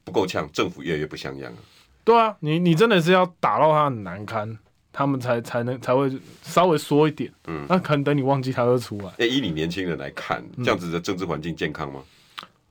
[0.03, 0.49] 不够呛？
[0.51, 1.59] 政府越来越不像样啊？
[2.03, 4.57] 对啊，你你真的是要打到他很难堪，
[4.93, 6.09] 他们才才能才会
[6.41, 7.31] 稍微说一点。
[7.47, 9.07] 嗯，那可能等你忘记他就出来。
[9.17, 12.01] 哎，以你年轻人来看，这样子的政治环境健康吗？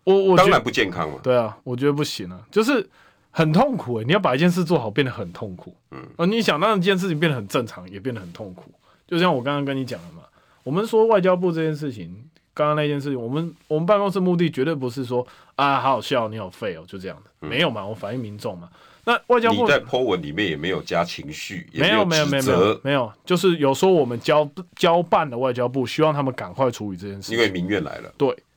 [0.05, 1.19] 我我当然不健康嘛。
[1.23, 2.89] 对啊，我觉得不行啊，就是
[3.31, 4.01] 很痛苦。
[4.01, 5.75] 哎，你要把一件事做好，变得很痛苦。
[5.91, 8.73] 嗯，而你想让一件事情变得很正常，也变得很痛苦。
[9.07, 10.23] 就像我刚刚跟你讲的嘛。
[10.63, 18.69] 我们说外交部这件事情，刚刚那件事情，我们我们办公室目的绝对不是说啊，好好笑，你好废哦，就这样的，嗯、没有嘛，我反映民众嘛。
[19.05, 28.13] 那外交部你在 po 文里面也没有加情绪，没有没有没有没有没有，就是有说我们交交办的外交部希望他们赶快处理这件事情，因为民怨来了。
[28.19, 28.50] 对，那。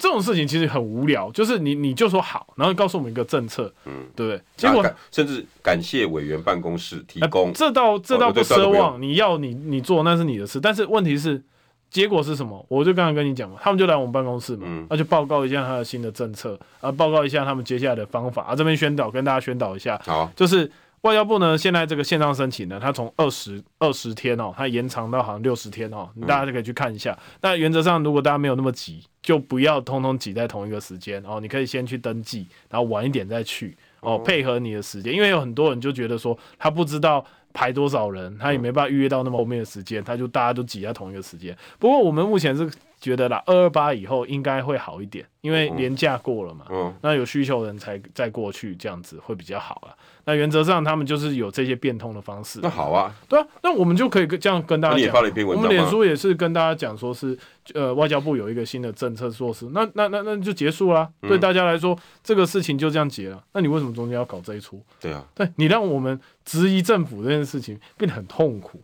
[0.00, 4.42] 这种事情其实很无聊，就是你你就说好，然后告诉我们一个政策，嗯，对不对？
[4.56, 4.82] 结果
[5.12, 11.42] 甚至感谢委员办公室提供，呃、这倒这倒不奢望，你要你你做那是你的事，但是问题是
[11.90, 12.64] 结果是什么？
[12.68, 20.70] 我就刚才跟你讲嘛，他们就来我们办公室嘛，那、嗯、就报告一下他的新的政策，啊，报告一下他们接下来的方法，啊，这边宣导跟大家宣导一下，好，就是。
[21.02, 27.18] 外交部呢，现在这个线上申请呢，它从二十二十天哦，它延长到好像六十天哦，大家就可以去看一下。
[27.40, 35.10] 那、嗯、原则上，如果大家没有那么急，就不要通通挤在同一个时间哦，你可以先去登记，然后晚一点再去哦，配合你的时间。
[35.10, 41.56] 因为有很多人就觉得说，他不知道排多少人，他也没办法预约到那么后面的时间，他就大家都挤在同一个时间。
[41.78, 49.96] 不过我们目前是觉得啦，二二八以后应该会好一点，因为年假过了嘛，嗯，那有需求的人才再过去，这样子会比较好啦。
[50.26, 52.60] 那原则上，他们就是有这些变通的方式。
[52.62, 55.14] 那好啊，对啊，那我们就可以这样跟大家讲。
[55.46, 57.36] 我们脸书也是跟大家讲，说是
[57.72, 61.08] 呃外交部有一个新的政策措施，那那那那就结束了。
[61.22, 63.42] 对大家来说，这个事情就这样结了。
[63.54, 64.84] 那你为什么中间要搞这一出？
[65.00, 68.82] 对啊，对你让我们质疑政府这件事情变得很痛苦。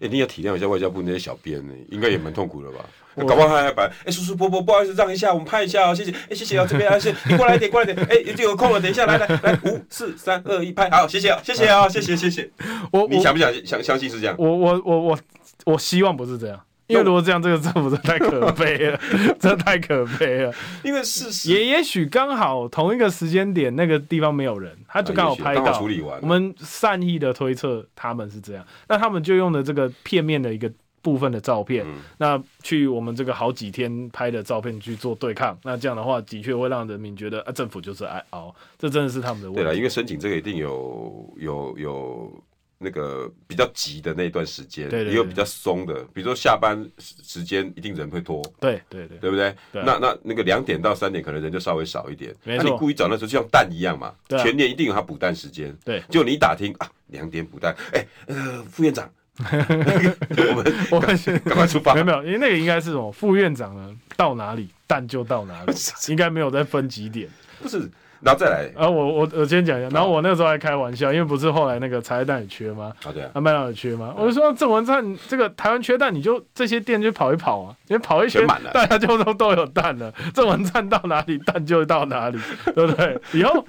[0.00, 2.84] 一定要体谅一下外交部那些小编呢，应该也蛮痛苦的吧？
[3.16, 12.50] 搞不好他还把哎叔叔伯伯不好意思让一下，我们拍一下哦，谢谢哎谢谢哦这边啊谢你过来一点过来一点哎已经有空了，等一下来来来五四三二一拍好谢谢谢谢啊谢谢谢谢。
[12.90, 14.34] 我你想不想相相信是这样？
[14.38, 15.18] 我我我我
[15.66, 16.60] 我希望不是这样。
[16.86, 19.00] 因为如果这样，这个政府太可悲了，
[19.40, 20.52] 真的太可悲了。
[20.84, 25.72] 因为事实也也许刚好同一个时间点，那个地方没有人，他就刚好拍到。
[25.72, 26.20] 处理完。
[26.20, 30.70] 我们善意的推测他们是这样，那他们就用了这个片面的一个
[31.04, 35.56] 部分的照片，嗯、那去我们这个好几天拍的照片去做对抗。
[35.62, 39.62] 那这样的话，的确会让人民觉得啊，政府就是爱熬，这真的是他们的问题。
[39.62, 42.44] 对了，因为申请这个一定有有有。
[42.76, 49.54] 那个比较急的那段时间，也有比较松的，比如说下班时间一定人会多，对对对，对不对？
[49.72, 49.82] 对。
[49.84, 59.10] 那那那个两点到三点可能人就稍微少一点，那你故意找那时候就像蛋一样嘛，全年一定有他补蛋时间，对，就你打听啊，两点补蛋，哎，呃，副院长，
[59.50, 63.10] 我们我们先赶快出发，没有没有，因为那个应该是什么？
[63.10, 65.72] 副院长呢，到哪里蛋就到哪里，
[66.08, 67.28] 应该没有再分几点，
[67.62, 67.90] 不是。
[68.20, 72.90] 然后再来，啊，我我我先讲一下，然后我那个时候还开玩笑，因为不是后来那个茶叶蛋也缺吗？
[73.04, 74.14] 啊，对啊，麦当劳也缺吗？
[74.16, 80.10] 我就说郑文灿这个台湾缺蛋，你就这些店就跑一跑啊，因为跑一圈， 大家就都都有蛋了。
[80.32, 82.38] 郑文灿到哪里，蛋就到哪里，
[82.74, 83.20] 对不对？
[83.34, 83.66] 以后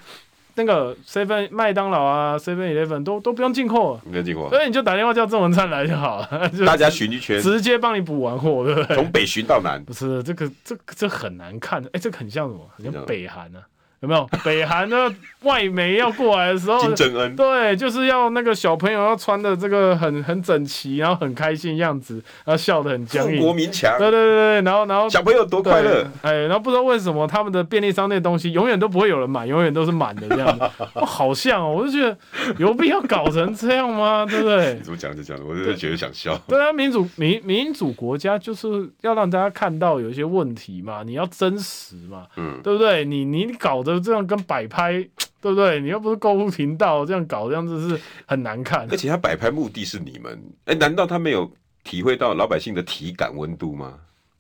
[0.56, 8.96] 那个 seven 麦当劳啊，seven eleven 都都不用进货，不用进货，所以你就打电话叫郑文灿来就好了， 大家巡一圈，直接帮你补完货，对不对？
[8.96, 12.68] 从北巡到南，不是这个这这很难看的，哎，这个很像什么？
[12.78, 13.06] 很像。
[13.06, 13.60] 北韩啊。
[14.02, 16.80] 有没有北韩的外媒要过来的时候？
[16.80, 23.40] 金正恩对，就是要那个小朋友要穿的这个很很整齐，然后很开心样子，然后笑得很僵硬。
[23.42, 23.98] 国民强。
[23.98, 26.06] 对对对对，然后然后小朋友多快乐。
[26.22, 30.66] 哎，然后不知道为什么他们的便利商店东西永远都不会有人买，永远都是满的这样子。
[30.96, 32.18] 哦，好像哦，我就觉得
[32.58, 34.26] 有必要搞成这样吗？
[34.30, 34.74] 对不对？
[34.76, 36.38] 你怎么讲就讲，我就觉得想笑。
[36.48, 38.68] 对啊，民主民民主国家就是
[39.02, 43.06] 要让大家看到有一些问题嘛，你要真实嘛，嗯，对不对？
[43.06, 44.66] 你你搞得这样跟摆。
[44.68, 45.08] 拍
[45.40, 45.80] 对不对？
[45.80, 48.88] 你又不是购物频道，这样搞这样子是很难看。
[48.90, 51.50] 而且他摆拍目的是你们，哎，难道他没有
[51.84, 53.94] 体会到老百姓的体感温度吗？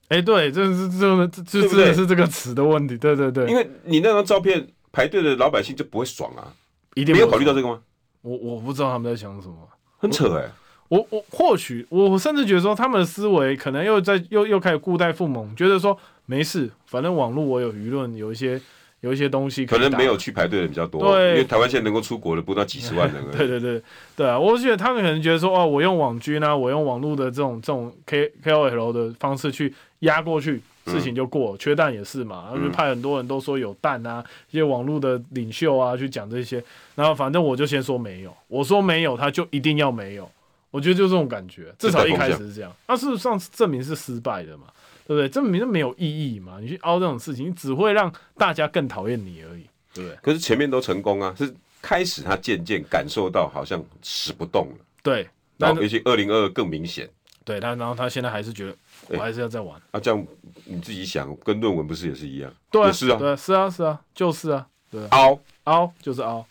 [0.07, 2.97] 哎，对，这是这这这真的是这个词的问题。
[2.97, 6.51] 对对对，因为你那张照片排队的老百姓就不会爽啊，
[6.95, 7.79] 一定没有考虑到这个吗？
[8.23, 9.55] 我我不知道他们在想什么，
[9.99, 10.51] 很扯哎、欸。
[10.87, 18.59] 我我或许我甚至觉得说他们的思维可能又在又又开始固态复萌，觉得说没事，反正网络我有舆论，有一些。
[19.05, 23.23] 有一些东西可，可能没有去排队的比较多，对，因为台湾现在能够出国的不到几十万人。
[23.31, 23.79] 对对对
[24.15, 24.39] 对啊！
[24.39, 31.55] 我觉得他们可能觉得说，哦，我用网军啊，我用网络的这种这种 K K O L 的方式去压过去，事情就过。
[31.55, 36.63] 嗯、缺蛋也是嘛，然后就派很多人都说有蛋啊，一些网络的领袖啊去讲这些，
[36.95, 40.27] 然后反正我就先说没有，我说没有，他就一定要没有。
[40.71, 42.69] 我觉得就这种感觉，至少一开始是这样。
[42.87, 44.63] 那事实上证明是失败的嘛。
[45.07, 45.29] 对不对？
[45.29, 46.57] 这明明没有意义嘛！
[46.59, 50.17] 你去凹这种事情，你只会让大家更讨厌你而已，对不对？
[50.23, 54.85] 可是前面都成功啊，是开始他渐渐感受到好像使不动了。
[55.03, 57.07] 对，然后尤其二零二二更明显。
[57.43, 58.75] 对他，然后他现在还是觉得
[59.09, 59.79] 我还是要再玩。
[59.91, 60.25] 啊，这样
[60.63, 62.51] 你自己想，跟论文不是也是一样？
[62.71, 66.43] 对，是啊，对，是啊，是啊，就是啊，对，凹凹就是凹，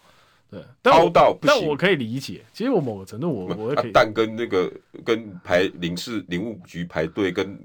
[0.49, 0.63] 对，
[0.93, 1.57] 凹到不行。
[1.59, 3.91] 但我可以理解，其实我某个程度我我可以。
[3.93, 4.73] 但跟那个
[5.05, 7.59] 跟排领事领务局排队跟。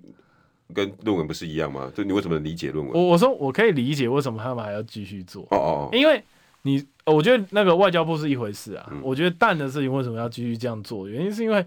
[0.73, 1.91] 跟论文不是一样吗？
[1.95, 2.93] 就你为什么能理解论文？
[2.95, 5.43] 我我说我可以理解为什么他们还要继续做。
[5.51, 6.23] 哦哦哦，因为
[6.61, 8.87] 你，我觉得那个外交部是一回事啊。
[8.91, 11.07] 嗯、我觉得蛋的事情为什么要继续这样做？
[11.07, 11.65] 原因是因为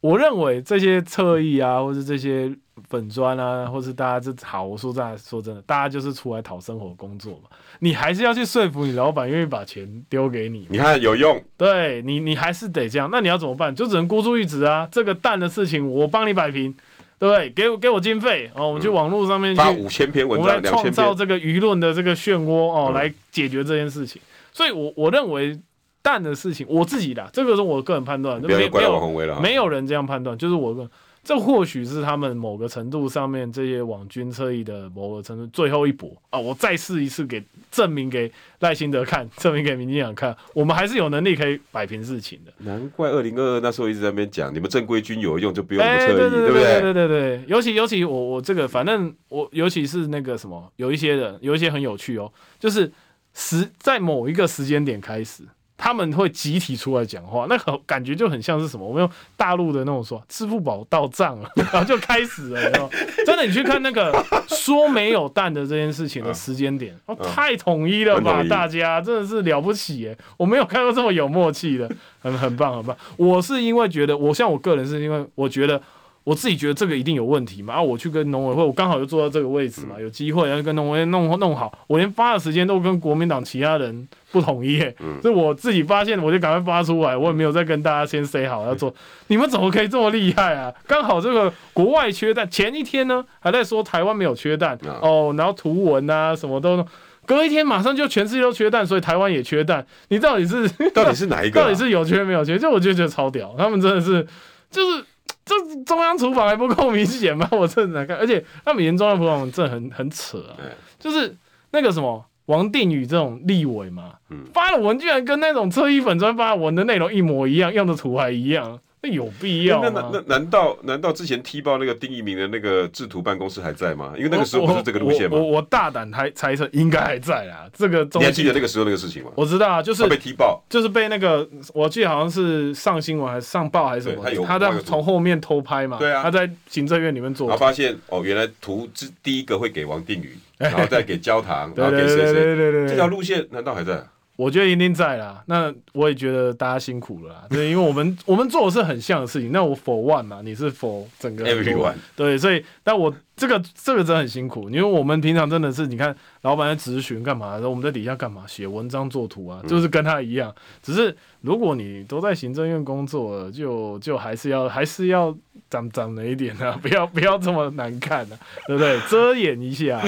[0.00, 2.54] 我认为这些侧翼啊，或是这些
[2.88, 7.48] 粉砖啊，或是大家这好，我说真的，说真的，大家就是出来讨生活工作嘛。
[7.80, 10.66] 你还是要去说服你老板愿意把钱丢给你。
[10.70, 11.42] 你看有用？
[11.56, 13.08] 对你，你还是得这样。
[13.10, 13.74] 那你要怎么办？
[13.74, 14.86] 就只能孤注一掷啊。
[14.92, 16.74] 这个蛋的事情，我帮你摆平。
[17.18, 24.20] 对，给我给我经费哦，我们去网络上面去发五千篇文章，我们来创造这个舆论的这个漩涡哦，来解决这件事情。
[24.52, 25.58] 所以我，我我认为
[26.02, 30.90] 蛋的事情，我自己的这个是我个人判断，没有没有人这样判断，就是我个。
[31.24, 36.38] 这或许是他们某个程度上面这些网军侧翼的某个程度最后一搏啊！
[36.38, 42.52] 我再试一次，给证明给赖清德看，证明给民进党看，我们还是有能力可以摆平事情的。
[42.58, 46.80] 难怪二零二二那时候一直在那边讲，你们正规军有用就不用我们侧翼，欸、对，对，对，对，对不对？
[46.80, 52.92] 对对对，尤其尤其我我这个反正我尤其是那个什么，有一些人有一些很有趣哦，就是
[53.32, 55.42] 时在某一个时间点开始，
[55.76, 58.86] 他们会集体出来讲话，那个感觉就很像是什么？
[58.86, 62.90] 我们用大陆的那种说，支付宝到账了，然后就开始了。
[63.26, 64.12] 真的，你去看那个
[64.48, 68.42] 说没有蛋的这件事情的时间点，哦，太统一了吧？
[68.48, 70.16] 大家真的是了不起耶！
[70.36, 72.96] 我没有看过这么有默契的，很很棒，很棒。
[73.16, 75.80] 我是因为觉得，我像我个人是因为我觉得。
[76.24, 88.94] 我自己觉得这个一定有问题嘛，啊，我去跟农委会，我刚好就坐到这个位置嘛，有机会要跟农委会弄弄好，我连发的时间都跟国民党其他人不统一，嗯，是我自己发现，我就赶快发出来，我也没有再跟大家先 say 好要做，
[89.26, 90.72] 你们怎么可以这么厉害啊？
[90.86, 96.86] 刚好这个国外缺蛋，前一天呢还在说台湾没有缺蛋哦，然后图文啊什么都，
[97.26, 101.60] 隔一天马上就全世界都缺蛋，所以台湾也缺蛋，你到底是 到底是哪一个？
[101.60, 102.58] 到底是有缺没有缺？
[102.58, 104.26] 就我就觉得超屌，他们真的是
[104.70, 105.04] 就是。
[105.44, 105.54] 这
[105.84, 107.48] 中央厨房还不够明显吗？
[107.52, 110.56] 我真的难看，而且他们连中央厨房真的很很扯啊，
[110.98, 111.36] 就是
[111.72, 114.14] 那个什么王定宇这种立委嘛，
[114.52, 118.78] 发的文居然跟那种车衣粉专发文的内容一模一样，用的图还一样。
[119.12, 119.90] 有必要那？
[119.90, 124.12] 那那难道难道之前踢爆那个丁一鸣的那个制图办公室还在吗？
[124.16, 125.36] 因为那个时候不是这个路线吗？
[125.36, 127.68] 我我，大胆猜猜测，应该还在啊。
[127.72, 129.30] 这个你还记得那个时候那个事情吗？
[129.34, 135.98] 我知道啊，就是被踢爆，就是被那个我记得好像是上新闻还是上报还是什么，他，他在从后面偷拍嘛。
[135.98, 144.02] 对啊，他在行政院里面做，然后发现哦，原来图之第一个会给王定宇， 然后再给焦糖，然后给谁谁，对对对，这条路线难道还在？
[144.36, 165.36] 我觉得一定在啦，那我也觉得大家辛苦了啦，对，因为我们我们做的是很像的事情，那我 for one 嘛，你是 for 整个 everyone，对，所以但我这个这个真的很辛苦，因为我们平常真的是你看老板在咨询干嘛，然后我们在底下干嘛，写文章做图啊，就是跟他一样，只是如果你都在行政院工作了，就就还是要还是要。
[165.70, 169.00] 长长了一点啊， 不要不要这么难看啊，对不对？
[169.10, 170.00] 遮掩一下。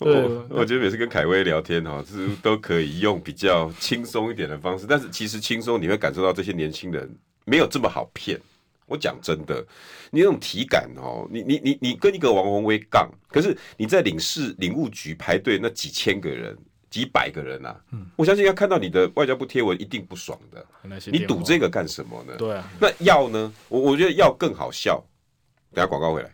[0.00, 7.08] 对，我，我觉得每次跟凯威聊天哈，是都可以用比较轻松一点的方式，但是其实轻松你会感受到这些年轻人
[7.44, 8.40] 没有这么好骗。
[8.86, 9.64] 我讲真的，
[10.10, 16.56] 你那种体感哦，你你你你跟一个王宏威杠，可是你在领事领务局排队那几千个人、
[16.90, 20.66] 几百个人啊，嗯，我相信要看到你的外交部贴文一定不爽的。
[21.10, 22.34] 你赌这个干什么呢？
[22.36, 23.52] 对啊，那要呢？
[23.68, 25.02] 我我觉得要更好笑。
[25.74, 26.30] 等下广告回来，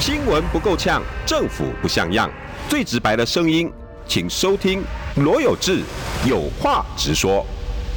[0.00, 2.30] 新闻不够呛，政府不像样，
[2.66, 3.70] 最直白的声音，
[4.08, 4.82] 请收听
[5.16, 5.82] 罗有志
[6.26, 7.44] 有话直说。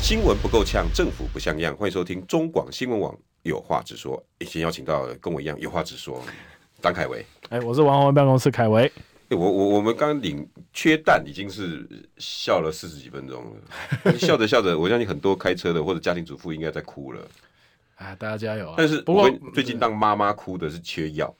[0.01, 4.23] 新闻不够呛，政府不像样，欢迎收听中广新闻网有话直说。
[4.39, 6.21] 已经邀请到跟我一样有话直说，
[6.81, 7.25] 张凯维。
[7.49, 8.91] 哎，我是王鸿薇办公室凯维。
[9.29, 11.85] 我我我们刚领缺蛋已经是
[12.17, 13.43] 笑了四十几分钟
[14.03, 17.27] 了， 笑着笑着，我相信很多开车的或者家庭主妇应该在哭了。
[17.95, 18.75] 哎，大家加油啊！
[18.77, 21.33] 但是不过最近当妈妈哭的是缺药。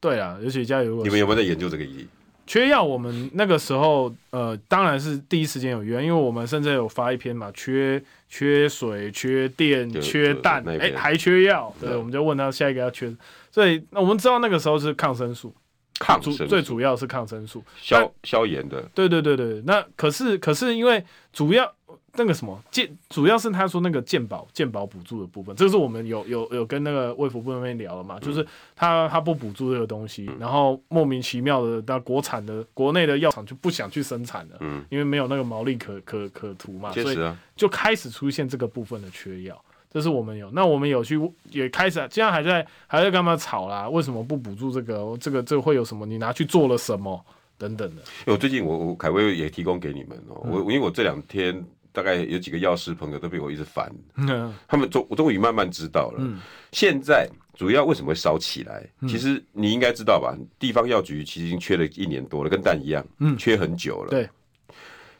[0.00, 1.02] 对啊，尤其加油。
[1.04, 2.08] 你们有没有在研究这个议题？
[2.52, 11.74] 缺药，我们那个时候呃，当然是第一时间有约，因为我们甚至有发一篇嘛，缺缺水、缺电、缺氮，哎、欸，还缺药。
[11.80, 13.10] 对，我们就问他下一个要缺，
[13.50, 15.50] 所以那我们知道那个时候是抗生素，
[15.98, 18.86] 抗生素最主要是抗生素，消消炎的。
[18.92, 21.72] 对对对对，那可是可是因为主要。
[22.14, 28.46] 那个什么健，主要是他说那个健保健保补助的部分，这是我们有有有跟那个卫福部那边聊了嘛，嗯、就是
[28.76, 37.18] 他他不补助这个东西，嗯、然后莫名其妙的，那国产的国内的药厂就不想去生产了，嗯，因为没有那个毛利可可可图嘛，所以
[37.56, 39.58] 就开始出现这个部分的缺药，
[39.90, 41.18] 这是我们有，那我们有去
[41.50, 43.88] 也开始，现在还在还在干嘛吵啦？
[43.88, 45.16] 为什么不补助这个？
[45.18, 46.04] 这个这个会有什么？
[46.04, 47.24] 你拿去做了什么？
[47.56, 48.02] 等等的。
[48.26, 51.64] 我最近我我凯威也提供给你们哦，我、嗯、因为我这两天。
[51.92, 56.16] 大概有几个药师朋友都被我一直烦，嗯、他们终我终于慢慢知道了。
[56.20, 56.40] 嗯、
[56.72, 58.82] 现在主要为什么会烧起来？
[59.00, 60.34] 嗯、其实你应该知道吧？
[60.58, 64.10] 地方药局其实已经缺了一年多了，跟蛋一样，嗯、缺很久了。
[64.10, 64.28] 对，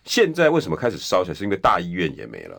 [0.04, 1.34] 现在为什么开始烧起来？
[1.34, 2.58] 是因为大医院也没了，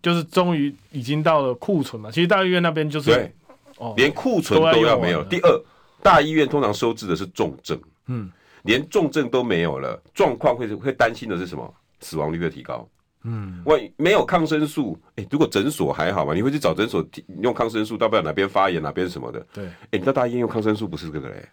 [0.00, 2.10] 就是终于已经到了库存嘛。
[2.10, 3.32] 其实大医院那边就是对，
[3.76, 5.22] 哦、连库存都要没有。
[5.24, 5.62] 第二，
[6.02, 8.30] 大医院通常收治的是重症，嗯，
[8.62, 11.74] 连重症都没有了，状况会会担心的是什么？
[12.00, 12.88] 死亡率的提高。
[13.24, 17.06] 嗯，万一没有抗生素，哎、欸，如果诊所还好嘛，你会去找诊所
[17.40, 19.46] 用抗生素，到不了哪边发炎哪边什么的。
[19.52, 21.48] 对，哎、欸，你到大医院用抗生素不是这个嘞，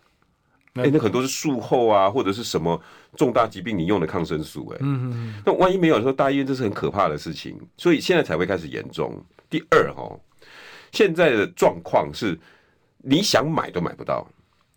[0.73, 2.81] 哎、欸，那很多是术后啊，或者是什么
[3.15, 9.23] 重大疾病你用的抗生素、欸，哎，嗯嗯，那万一没有的时候，大医院这是很可怕的事情，所以现在才会开始严重。
[9.49, 10.19] 第二哈，
[10.91, 12.35] 现在的状况是
[12.97, 14.27] 你想买都买不到，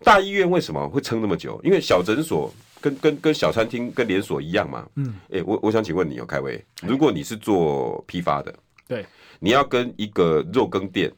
[0.05, 1.61] 大医院为什么会撑那么久？
[1.65, 2.53] 因为小诊所。
[2.83, 8.53] 跟跟跟小餐厅跟连锁一样嘛，嗯，哎、欸，我我想请问你哦，凯威，如果你是做批发的，
[8.89, 9.07] 对，
[9.39, 11.11] 你要跟一个肉羹店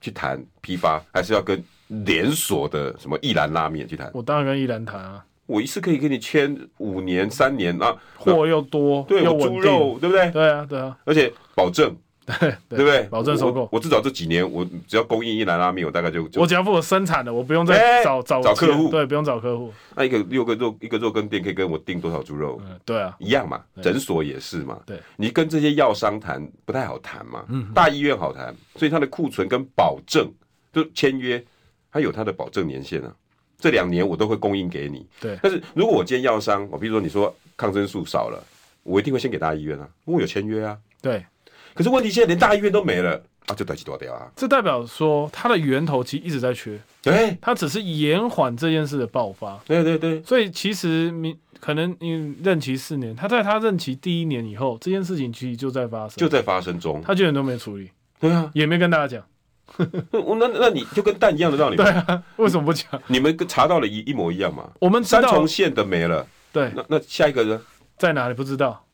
[0.00, 4.10] 去谈批发，还是要跟连锁的什么一兰拉面去谈？
[4.14, 10.30] 我当然跟一兰谈啊，我一次可以跟你签五年、三年啊，货又多，对，又猪肉，对不对？
[10.30, 11.94] 对啊，对啊，而且保证。
[12.40, 13.02] 对，对不对？
[13.04, 13.68] 保证收购。
[13.72, 18.90] 我至少这几年，我只要供应一兰拉面，我大概就，就我只要负责生产的，我不用再找、欸、找找客户。
[18.90, 19.72] 对，不用找客户。
[19.96, 22.60] 那一个六个肉，一个肉羹店可以跟我订多少猪肉？
[22.64, 23.62] 嗯，对啊，一样嘛。
[23.82, 24.78] 诊所也是嘛。
[24.84, 27.44] 对，你跟这些药商谈不太好谈嘛。
[27.48, 27.72] 嗯。
[27.74, 30.30] 大医院好谈，所以它的库存跟保证
[30.72, 31.42] 就签约，
[31.90, 33.12] 它有它的保证年限啊。
[33.58, 35.06] 这两年我都会供应给你。
[35.20, 35.38] 对。
[35.42, 38.38] 但是如果我今天药商，我比如说你说抗生素少了，
[38.82, 40.78] 我一定会先给大医院啊，因为我有签约啊。
[41.00, 41.24] 对。
[41.78, 43.12] 可是问题现在连大医院都没了
[43.46, 44.28] 啊，就短期多掉啊！
[44.34, 49.56] 这代表说它的源头其实一直在缺，对，它只是延缓这件事的爆发。
[49.64, 57.88] 对对对，所以其实你可能你任期四年，他在他任期第一年以后，这件事情其实就在发生，就在发生中，他居然都没处理。
[58.18, 59.24] 对啊，也没跟大家讲。
[59.78, 61.76] 那那你就跟蛋一样的道理。
[61.76, 63.00] 对啊，为什么不讲？
[63.06, 64.68] 你们查到了一一模一样嘛？
[64.80, 67.60] 我们三重县的没了，对，那那下一个呢？
[67.96, 68.84] 在哪里不知道，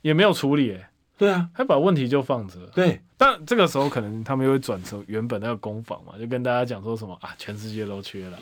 [0.00, 0.88] 也没有处理、欸。
[1.22, 2.58] 对啊，他把问题就放着。
[2.74, 8.36] 对，但这个时候可能他们又会转成原本那个攻防嘛，就跟大家讲说什么啊，全世界都缺了，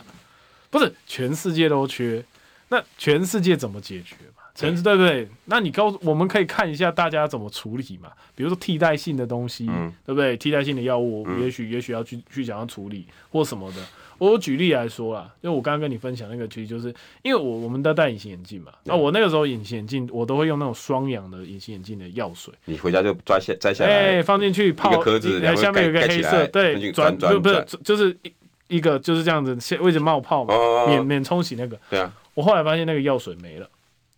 [0.71, 2.25] 不是全世界都缺，
[2.69, 4.45] 那全世界怎么解决嘛？
[4.55, 5.29] 全对不对？
[5.45, 8.11] 那你告诉我们可以看一下大家怎么处理嘛？
[8.35, 10.35] 比如说替代性的东西，嗯、对不对？
[10.39, 13.83] 替代性的药物，嗯、也许也许要去去想要处理或什么的。
[14.21, 30.55] 我举例来说啦，因为我刚刚跟你分享那个，其实就是因为我我们都戴隐形眼镜嘛，那我那个时候隐形眼镜我都会用那种双氧的隐形眼镜的药水，你回家就抓下摘下来，哎，放进去泡，一个壳子，然后下面有个黑色，对，转转不是就是一一个就是这样子，先位置冒泡嘛，
[30.87, 33.67] 免免冲洗那个，对啊，我后来发现那个药水没了，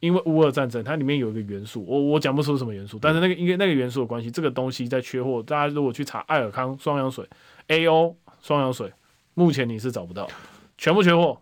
[0.00, 7.24] 因为乌俄战争，它里面有一个元素，我我讲不出什么元素，但是那个因为那个元素的关系，这个东西在缺货，大家如果去查爱尔康双氧水
[7.68, 8.92] ，AO 双氧水，
[9.34, 10.28] 目前你是找不到。
[10.78, 11.38] 全部缺货，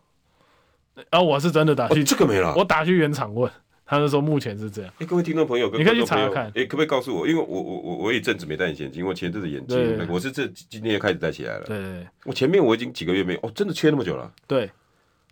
[1.09, 2.55] 啊，我是真的打去，哦、这个没了。
[2.57, 3.51] 我打去原厂问，
[3.86, 4.91] 他就说目前是这样。
[4.95, 6.47] 哎、欸，各位听众朋友，你可以去查查看。
[6.49, 7.26] 哎、欸，可不可以告诉我？
[7.26, 11.64] 因为我我我我也一阵子没戴隐形眼镜，因为我前阵子眼镜，我是这今天开始戴起来了。
[11.64, 14.30] 对，对，对，我前面我已经几个月没有哦，真的缺那么久了。
[14.47, 14.70] 对，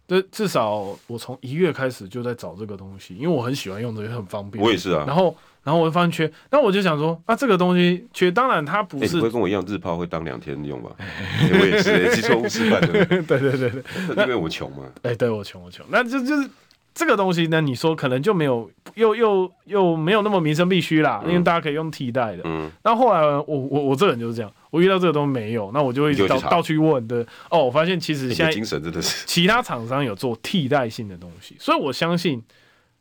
[0.07, 4.65] 这，至少我从一月开始就在找这个东西，因为我很喜欢用的，也很方便。
[4.65, 5.05] 我也是啊。
[5.07, 5.37] 然后。
[5.69, 9.17] 然后我就发现缺，那我就想说，啊、这个东西缺，当然它不是。
[9.17, 10.89] 你会跟我一样，日抛会当两天用吧？
[11.61, 13.05] 我也是，记错误示范的。
[13.05, 13.83] 对对对对，
[14.25, 14.85] 因为我穷嘛。
[15.03, 16.49] 哎，对我穷，我穷，那就就是
[16.95, 22.41] 这个东西呢，你说可能就没有，又又又没有那么民生必须啦，嗯、因为大家可以用替代的。
[22.47, 22.71] 嗯。
[22.83, 27.27] 那后，后来我我我这个人就是这样，我遇到这个东西没有，那我就会到到处问的。
[27.51, 32.43] 哦，我发现其实现在精神真的是其他厂商有做替代性的东西，所以我相信。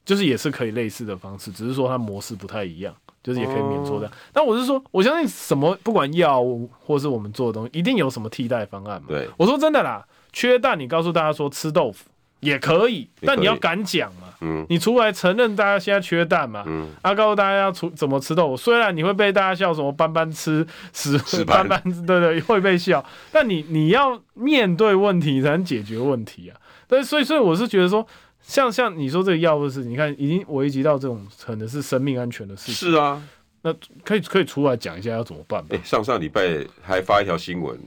[0.08, 4.10] 就是也是可以类似的方式，只是说它模式不太一样，就是也可以免错的。
[4.32, 9.08] 但我是说，我相信什么不管药物或是我们做的东西，一定有什么替代方案嘛。
[9.10, 12.06] 对，我说真的啦，缺蛋，你告诉大家说吃豆腐
[12.40, 14.30] 也可以，但你要敢讲嘛。
[14.40, 16.64] 嗯，你出来承认大家现在缺蛋嘛。
[16.66, 23.04] 嗯，啊，告诉大家要出怎么吃豆腐，虽然你会被大家笑什么斑斑吃屎，斑斑 对对会被笑，
[23.34, 26.56] 但你你要面对问题才能解决问题啊。
[26.88, 28.08] 对，所以所以我是觉得说。
[28.48, 32.74] 像像你说这个药物是，你看已经危及到这种可能是生命安全的事情。
[32.74, 33.22] 是啊，
[33.62, 33.76] 那
[34.06, 35.68] 可以可以出来讲一下要怎么办吧？
[35.72, 37.78] 哎、欸，上上礼拜还发一条新闻，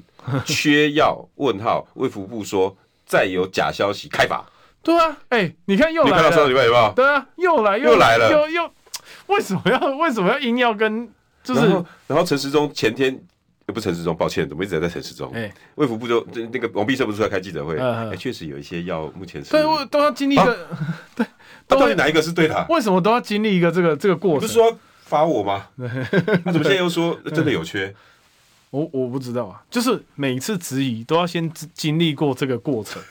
[0.44, 1.26] 缺药？
[1.36, 1.88] 问号？
[1.94, 4.44] 卫福部说再有假消息开罚。
[4.84, 6.16] 对啊，哎、欸，你看又来了。
[6.16, 6.92] 你看到上礼拜有没有？
[6.94, 8.70] 对啊，又来又，又来了，又又
[9.28, 11.11] 为什么要为什么要硬要跟？
[11.42, 11.66] 就是
[12.06, 13.18] 然后陈时中前天。
[13.70, 15.30] 不陈时中，抱歉，怎么一直在陈时中？
[15.34, 17.78] 哎，卫福部就那个王必胜不是出来开记者会？
[17.78, 20.68] 哎，确实有一些要目前是对，我都要经历一个
[21.16, 21.26] 对，
[21.66, 22.66] 到底哪一个是对的？
[22.68, 24.40] 为什么都要经历一个这个这个过程？
[24.40, 25.66] 不是说发我吗？
[25.76, 25.88] 那
[26.52, 27.94] 怎么现在又说 真的有缺？
[28.70, 33.02] 我我不知道啊，就是每次质疑都要先经历过这个过程。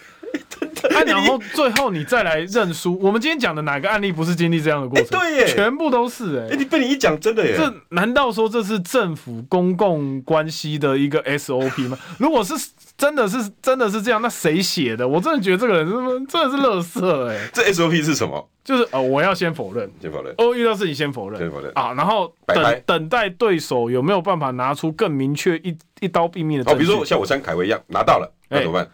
[0.95, 2.97] 啊、然后最后你再来认输。
[3.01, 5.19] 我们今天讲的哪个案例不是经历这样的过程？
[5.19, 6.53] 对耶，全部都是哎。
[6.53, 7.55] 哎，你被你一讲，真的耶。
[7.57, 11.97] 这难道说这是政府公共关系的一个 SOP 吗？
[12.19, 12.53] 如果是
[12.97, 15.07] 真的是真的是这样，那谁写的？
[15.07, 17.49] 我真的觉得这个人是真的是乐色哎。
[17.53, 18.49] 这 SOP 是什么？
[18.63, 20.33] 就是呃，我要先否认，先否认。
[20.37, 21.93] 哦，遇到事情先否认，先否认啊。
[21.93, 26.71] 然后等等待对手有没有办法拿出更明确一一刀毙命的？
[26.71, 28.87] 哦，比如说像我像凯威一样拿到了，那怎么办？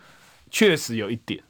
[0.50, 1.42] 确实有一点。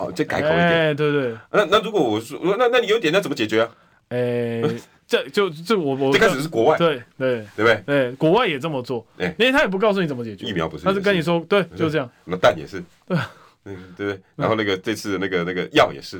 [0.00, 1.36] 哦，再改口一点，哎，对对。
[1.52, 3.68] 那那如果我说，那那你有点，那怎么解决啊？
[4.08, 4.62] 哎，
[5.06, 7.82] 这就这我我最开始是国外，对对对不对？
[7.84, 12.10] 对，国外也这么做，哎，因为他也不告诉你怎么解决，疫苗不是，他是跟你说，对，就是这样。
[12.24, 13.18] 那蛋也是，对，
[13.66, 14.20] 嗯，对不对？
[14.36, 16.18] 然后那个这次的那个那个药也是，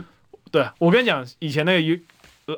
[0.52, 1.98] 对，我跟你讲，以前那个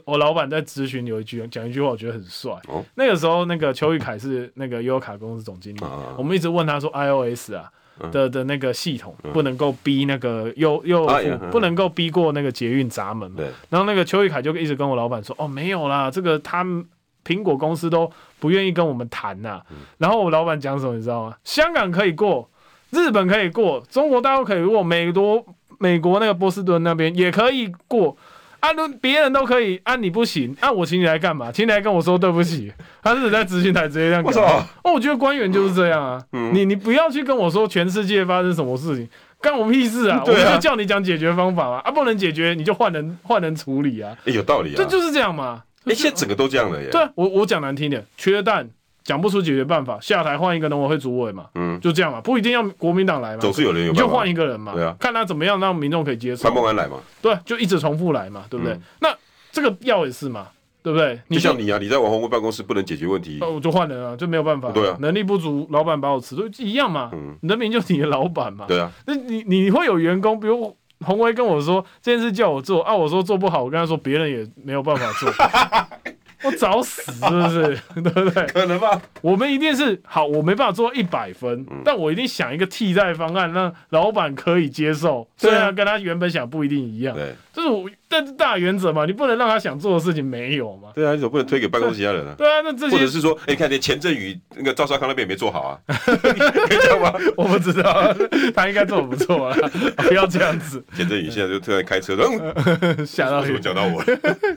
[0.05, 2.53] 我老板在咨询有一句讲一句话，我觉得很帅。
[2.97, 5.81] 那个时候那个邱玉凯是那个优卡公司总经理，
[6.19, 7.71] 我们一直问他说 iOS 啊。
[8.11, 11.07] 的的那个系统，不能够逼那个又又，
[11.51, 13.43] 不能够逼过那个捷运闸门嘛。
[13.71, 16.85] 然后那个邱玉凯就一直跟我老板说：“哦，没有啦，这个他们
[17.25, 19.61] 苹果公司都不愿意跟我们谈呐。”
[19.99, 21.37] 然后我老板讲什么你知道吗？
[21.45, 22.51] 香港可以过，
[22.91, 25.45] 日本可以过，中国大陆可以过，美国
[25.79, 28.17] 美国那个波士顿那边也可以过。
[28.63, 31.51] 啊，都别人都可以，啊，你不行，啊，我请你来干嘛？
[31.51, 34.45] 请你来跟我说对不起，他是在执行台直接这样讲。
[34.85, 39.09] 哦，我觉得官员就是这样啊，嗯、你你不要去跟我说全世界发生什么事情，
[39.41, 40.23] 干我屁事啊！
[40.25, 44.17] 我就叫你讲解决方法嘛，啊，不能解决你就换人换人处理啊。
[44.27, 45.65] 欸、有道理啊，这就是这样嘛。
[45.85, 46.89] 哎、欸，现在整个都这样了耶。
[46.91, 48.71] 对，我我讲难听点，缺蛋。
[49.05, 56.45] 讲不出解决办法，下台换一个农委会主委嘛，嗯，就这样嘛，不一定要国民党来嘛，总是有人有，你就换一个人嘛，对啊，看他怎么样让民众可以接受。
[56.45, 58.75] 潘孟安来嘛，对，就一直重复来嘛，对不对？
[58.75, 59.09] 嗯、那
[59.51, 60.49] 这个药也是嘛，
[60.83, 61.21] 对不对？
[61.31, 75.31] 就像你啊，你在王宏威办公室不能解决问题，那我就换人啊，就没有办法，对啊，能力不足，老板把我辞，都一样嘛，嗯，人民就是你的老板嘛，对啊，那你你会有员工，比如鸿薇跟我说这件事叫我做啊，我说做不好，我跟他说别人也没有办法做。
[76.45, 77.79] 我找死是不是？
[78.03, 78.47] 对不对？
[78.47, 79.01] 可能吧。
[79.21, 85.27] 我们一定是好，我没办法做一百分，嗯、但我一定想一个替代方案，让老板可以接受。
[85.37, 90.91] 虽然跟他原本想不一定一样，对，这是我，但是大原则嘛，你不能让他想做的事情没有嘛。
[90.95, 92.35] 对啊，你总不能推给办公室其他人啊。
[92.37, 97.13] 对啊，那这些或者是说，哎、欸，看连钱振宇那个赵少康那边也没做好啊， 可以这样吗？
[97.37, 98.15] 我不知道，
[98.55, 99.57] 他应该做的不错啊，
[100.07, 100.85] 不要这样子。
[100.95, 104.03] 钱振宇现在就突然开车，嗯， 吓到怎么讲到我？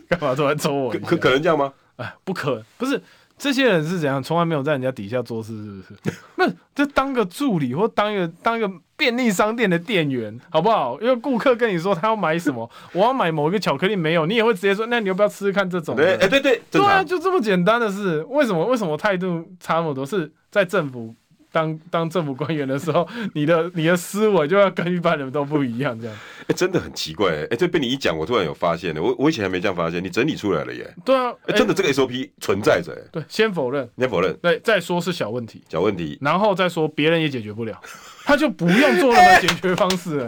[0.10, 0.92] 干嘛突然抽我？
[1.06, 1.72] 可可能这样吗？
[1.98, 3.02] 哎，不可不是
[3.38, 4.24] 这些人是怎样？
[4.24, 6.16] 从来没有在人家底下做事，是不是？
[6.38, 10.98] 那就当个助理，或当一个当一个便利商店的店员，好不好？
[11.02, 15.96] 因为顾客跟你说他要买什么， 我要买某一个巧克力，没有，你也会直接说，那你要不要吃吃看这种？
[15.96, 18.24] 对，哎，对对，对啊，就这么简单的事。
[18.30, 18.66] 为什么？
[18.66, 20.06] 为什么态度差那么多？
[20.06, 21.14] 是在政府。
[21.56, 26.14] 当 当政府官员的时候， 你的你的思维就要跟一般人都不一样，这样。
[26.42, 30.94] 哎、欸，真的很奇怪，哎、欸，这被你一讲，我突然有发现了，我我以前还没这样发现，你整理出来了耶。
[31.06, 32.94] 对啊，欸、真的这个 SOP 存在着。
[33.12, 37.80] 对，先否认，先否认，对，再说是小问题，小问题，然后再说别人也解决不了，
[38.26, 40.26] 他就不用做任何解决方式了。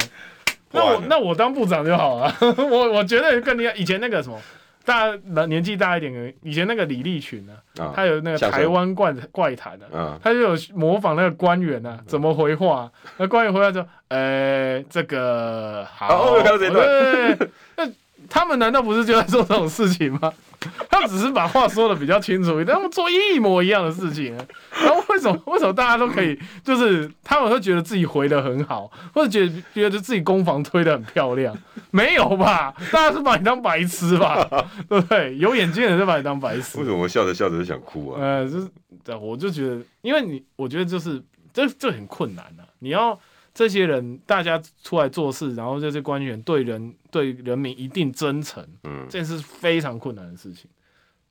[0.72, 4.40] 那我那我当部长就好了，我我觉得跟你以前那个什么。
[4.88, 5.14] 大
[5.48, 12.90] 年纪大一点的，以前那个李立群呢，啊、他有那个台湾怪怪谈的，啊、他就有模仿那个官员呢、啊，怎么回话？
[13.18, 16.08] 那官员回话说：“呃、欸，这个好。
[16.08, 17.84] 哦”对对对，那
[18.30, 20.32] 他们难道不是就在做这种事情吗？
[20.90, 24.36] 他只是把话说的比较清楚一点，他们做一模一样的事情，
[24.72, 31.56] 然后为什么为什么大家都可以，就是他们会觉得自己回的很好，或者觉得觉得自己攻防推的很漂亮？
[31.92, 32.74] 没有吧？
[32.92, 34.48] 大家是把你当白痴吧？
[34.90, 35.38] 对不对？
[35.38, 36.80] 有眼睛的人就把你当白痴。
[36.80, 38.22] 为什么我笑着笑着就想哭啊？
[38.22, 38.68] 呃，就是，
[39.20, 43.20] 我就觉得，因为你，我觉得就是这这很困难啊，你要。
[43.54, 50.70] 这些人大家出来做事，然后这些官员对人对人民一定真诚，嗯，这是非常困难的事情。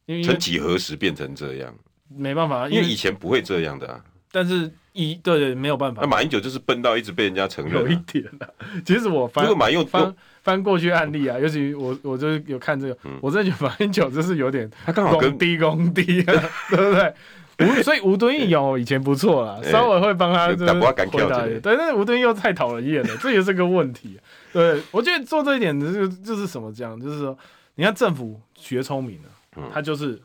[0.07, 1.74] 因为曾几何时变成这样？
[2.09, 4.05] 没办法，因为以前不会这样的啊。
[4.30, 6.03] 但是一对对没有办法。
[6.03, 7.74] 那马英九就是笨到一直被人家承认。
[7.74, 16.37] 有一点的，其实我翻马英翻翻过去案例啊，尤其我我就是有看这个，我真的觉得马英九就是有点他刚好跟低工低，对
[16.70, 17.14] 不对？
[17.59, 21.42] 吴所以吴敦义有以前不错啦， 稍微会帮他就是回答。
[21.46, 24.20] 对，但是吴敦义又太讨人厌了，这也是个问题。
[24.52, 27.36] 对，我觉得做这一点的就就是什么这样，就是说，
[27.76, 30.20] 你看政府学聪明了，他就是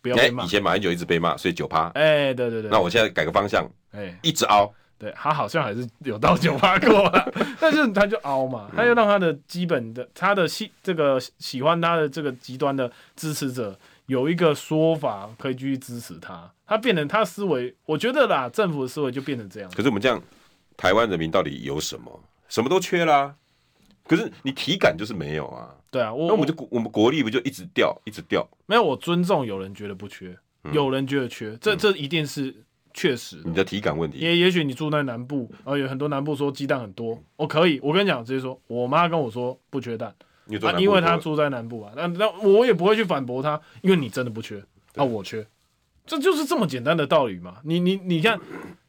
[0.00, 0.44] 不要被骂。
[0.44, 1.88] 以前马英九一直被骂，所以九趴。
[1.94, 2.70] 哎，对对对。
[2.70, 4.72] 那我现在改个方向，哎，一直凹。
[4.98, 13.78] 对他好像还是有到九趴过了， 但是他就凹嘛，他就让他的基本的他的喜这个喜欢他的这个极端的支持者。
[14.06, 19.70] 有一个说法可以继续支持他，他变成他思维，我觉得啦，政府的思维就变成这样。
[19.70, 20.22] 可是我们这样，
[20.76, 22.20] 台湾人民到底有什么？
[22.48, 23.34] 什么都缺啦。
[24.06, 25.74] 可是你体感就是没有啊。
[25.90, 28.46] 对啊，我那我们就我们国力不就一直掉，一直掉？
[28.66, 32.54] 没有，我尊重有人觉得不缺，嗯、有人觉得缺，这这一定是
[32.94, 33.42] 确实。
[33.44, 34.18] 你的体感问题。
[34.18, 40.14] 也也许你住在南部，呃，有很多南部说鸡蛋很多，我可以，我跟你讲，直接说，我妈跟我说不缺蛋。
[40.62, 44.62] 啊，因为他住在南部啊，那那我也不会去反驳他，因为你真的不缺，
[44.94, 45.46] 啊，我缺，
[46.06, 47.56] 这就是这么简单的道理嘛。
[47.64, 48.38] 你你你看，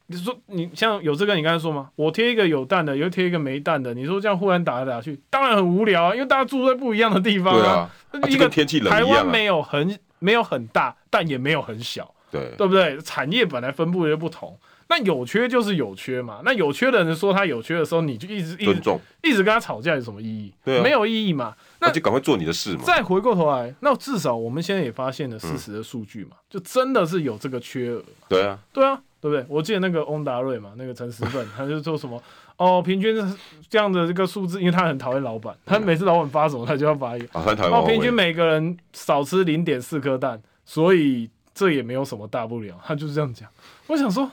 [0.05, 7.89] 你说你像有这个，你刚才说嘛，我贴一个有蛋的，又贴一个没蛋的，你说这样忽然打来打去，当然很无聊啊，因为大家住在不一样的地方啊。
[8.29, 12.99] 一个天气冷，台湾没有很没有很大，但也没有很小，对对不对？
[13.01, 14.57] 产业本来分布也不同。
[14.89, 20.53] 那有缺就是有缺嘛，那有缺的人说他有缺的时候，你就一直一直一直跟他吵架有什么意义？
[20.63, 21.53] 对啊，没有意义嘛。
[21.79, 22.83] 那就赶快做你的事嘛。
[22.85, 28.01] 再回过头来，那至少我们现在也发现了事实的数据嘛，就真的是有这个缺额。
[28.29, 29.45] 对啊，对啊，对不对？
[29.49, 32.23] 我记得那个翁达瑞嘛，那个陈时奋，他就说什么
[32.55, 33.37] 哦，平均
[33.69, 37.27] 这样的这个数字，因为他很讨厌老板，他每次老板发什么，他就要发一个。
[37.33, 42.79] 哦，平均每个人少吃零点四颗蛋，所以这也没有什么大不了。
[42.85, 43.49] 他就是这样讲。
[43.87, 44.31] 我想说。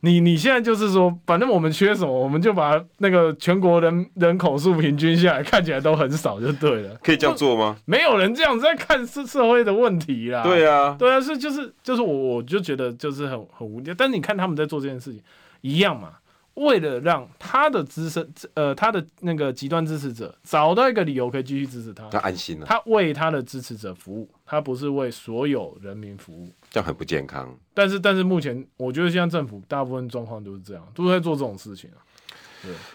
[0.00, 6.94] 你你现在就是说，反正我们缺什么，我们就把那个全国人人口数平均下来，看起来都很少，就对了。
[7.02, 7.76] 可以这样做吗？
[7.84, 10.42] 没有人这样子在看社社会的问题啦。
[10.42, 13.94] 对啊，对啊，是就是就是我我就觉得就是很很无聊。
[13.96, 15.22] 但是你看他们在做这件事情，
[15.60, 16.14] 一样嘛。
[16.54, 22.66] 为了让他的资深，呃，他的那个极端支持者找到一个理由可以继续支持他，他安心了。
[22.66, 27.54] 他为他的支持者服务，他不是为所有人民服务，这样很不健康。
[27.74, 31.98] 但是，但是目前我觉得现在政府大部分状况都是这样，都在做这种事情啊。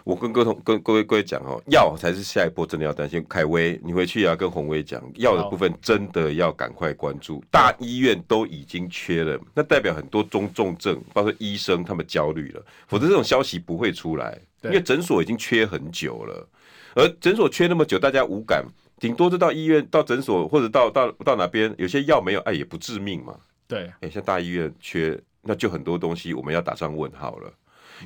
[0.03, 3.25] 我跟各同跟各位各位讲哦，药才是下一波真的要担心。
[3.27, 7.43] 凯威，你回去也要跟宏威讲，药的部分真的要赶快关注。
[7.49, 14.39] 大医院都已经缺了，那代表很多中重症，包括医生他们焦虑了，否则这种消息不会出来。
[14.65, 16.47] 因为诊所已经缺很久了，
[16.93, 18.63] 而诊所缺那么久，大家无感，
[18.99, 23.35] 顶多就到医院、到诊所或者到到到哪边，有些药没有，哎，也不致命嘛。
[23.67, 27.53] 对，哎，像大医院缺，那就很多东西我们要打上问号了，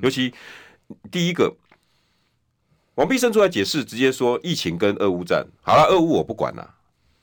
[0.02, 0.34] 尤其。
[1.12, 1.56] 第一个，
[2.96, 6.78] 王必胜出来解释，直接说疫情跟俄乌战好了，俄乌我不管了。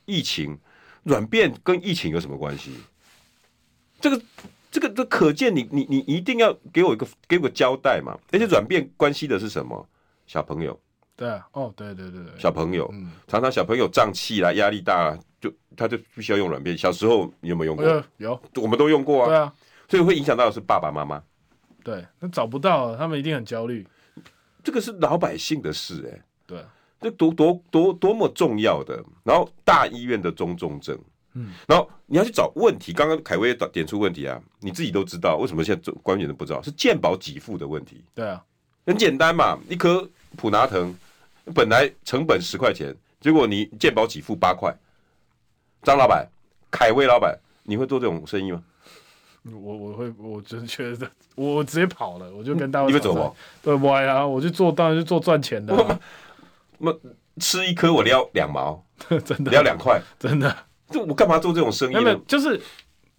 [0.04, 0.56] 疫情
[1.02, 2.70] 软变跟疫情有什么关系？
[4.00, 4.22] 这个、
[4.70, 8.16] 这个、这可见你，你你你一定要给我一个给我个交代嘛。
[8.30, 9.84] 而且软变关系的是什么？
[10.28, 10.80] 小朋友。
[11.16, 16.76] 对啊，哦，对对对对，小朋友，嗯、常常小朋友胀气啦，压力大，就他就必须要用软便。
[16.76, 18.04] 小时候你有没有用过？
[18.16, 19.28] 有，我们都用过啊。
[19.28, 19.54] 对啊，
[19.88, 21.22] 所以会影响到的是爸爸妈妈。
[21.84, 23.86] 对，那找不到，他们一定很焦虑。
[24.64, 26.64] 这个是老百姓的事、欸，哎，对，
[27.00, 29.00] 这多多多多么重要的。
[29.22, 30.98] 然后大医院的中重症，
[31.34, 32.92] 嗯，然后你要去找问题。
[32.92, 36.60] 刚刚凯威点出问题啊，你自己都知道，为什么现在官员都不知道？
[36.60, 38.02] 是健保给付的问题。
[38.12, 38.42] 对啊，
[38.84, 40.92] 很简单嘛，一颗普拿疼
[41.54, 44.76] 本来成本十块钱，结果你健保给付八块。
[45.86, 46.26] 张老板，
[46.68, 48.60] 凯威老板，你会做这种生意吗？
[49.44, 52.86] 我我会，我就是觉得，我直接跑了，我就跟大家。
[52.88, 53.32] 你会走吗？
[53.62, 56.00] 对，歪啊，我去做，当然是做赚钱的、啊。
[56.78, 56.92] 那
[57.38, 58.84] 吃一颗我撩两毛，
[59.24, 60.56] 真的撩两块，真的。
[60.90, 62.18] 就我干嘛做这种生意呢？
[62.26, 62.60] 就是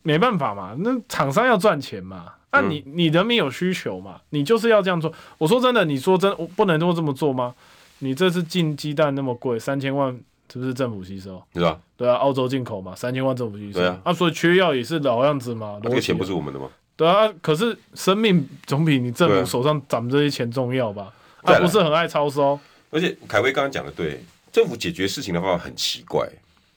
[0.02, 5.10] 没办法嘛，那厂商要赚钱嘛，那你你人民有需求嘛，你就是要这样做。
[5.38, 7.56] 我说真的，你说真，我不能都这么做吗？
[8.00, 10.20] 你这次进鸡蛋那么贵，三千万。
[10.52, 11.42] 是不是政府吸收？
[11.54, 11.80] 是吧？
[11.96, 13.80] 对啊，澳洲进口嘛，三千万政府吸收。
[13.80, 15.78] 对啊，啊，所以缺药也是老样子嘛。
[15.78, 16.70] 啊、这个钱不是我们的吗？
[16.96, 21.14] 对啊，可是生命总比你政府手上攒这些钱重要吧？
[21.44, 22.60] 他、啊、不是很爱超收。
[22.90, 26.28] 而且凯威刚刚讲的对，政府解决事情的方法很奇怪。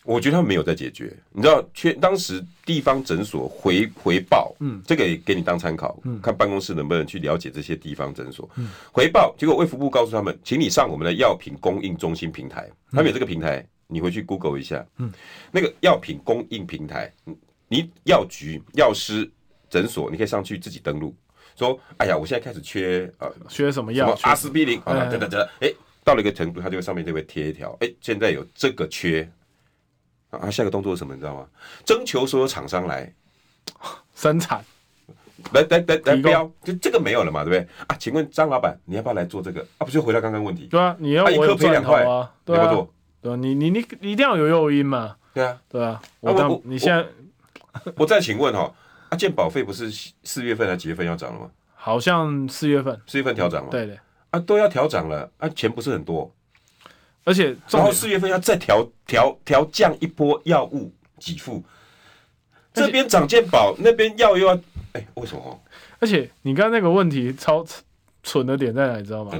[0.05, 15.13] 我觉得他们没有在解决，你知道，缺当时地方诊所回回报，嗯，这个也给你当参考，嗯，看办公室能不能去了解这些地方诊所，嗯，回报，结果卫福部告诉他们，请你上我们的药品供应中心平台，他们有这个平台，你回去 Google 一下，嗯，
[15.53, 17.13] 那个药品供应平台，
[17.69, 19.31] 你药局、药师、
[19.69, 21.15] 诊所，你可以上去自己登录，
[21.57, 24.19] 说，哎呀，我现在开始缺呃，缺什么药？
[24.23, 25.71] 阿司匹林，啊，等等等，哎，
[26.03, 29.31] 到了一个程度，它就会上面就会贴一条，哎，现在有这个缺。
[30.31, 31.15] 啊，下一个动作是什么？
[31.15, 31.47] 你知道吗？
[31.85, 33.13] 征求所有厂商来
[34.15, 34.65] 生产，
[35.53, 37.69] 来来来来标，就这个没有了嘛，对不对？
[37.89, 39.61] 啊，请问张老板，你要不要来做这个？
[39.79, 40.67] 啊，不就回到刚刚问题？
[40.67, 42.93] 对啊，你要一颗赔两块啊，你要要做？
[43.21, 43.79] 对啊，你你你
[44.13, 45.17] 一定要有诱因嘛。
[45.35, 46.01] 对啊，对啊。
[46.21, 47.07] 我我你现在，
[47.97, 48.73] 我再请问哈，
[49.09, 49.91] 啊，健保费不是
[50.23, 51.51] 四月份还是几月份要涨了吗？
[51.75, 53.71] 好像四月份，四月份调涨了。
[53.71, 53.99] 对对，
[54.31, 56.33] 啊，都要调涨了，啊，钱不是很多。
[57.25, 61.63] 而且，然后四月份要再调调调降一波药物给付，
[62.73, 64.55] 这边涨健保，那边药又要，
[64.93, 65.61] 哎，为什么？
[65.99, 67.65] 而且你刚刚那个问题超
[68.23, 69.33] 蠢的点在哪，你知道吗？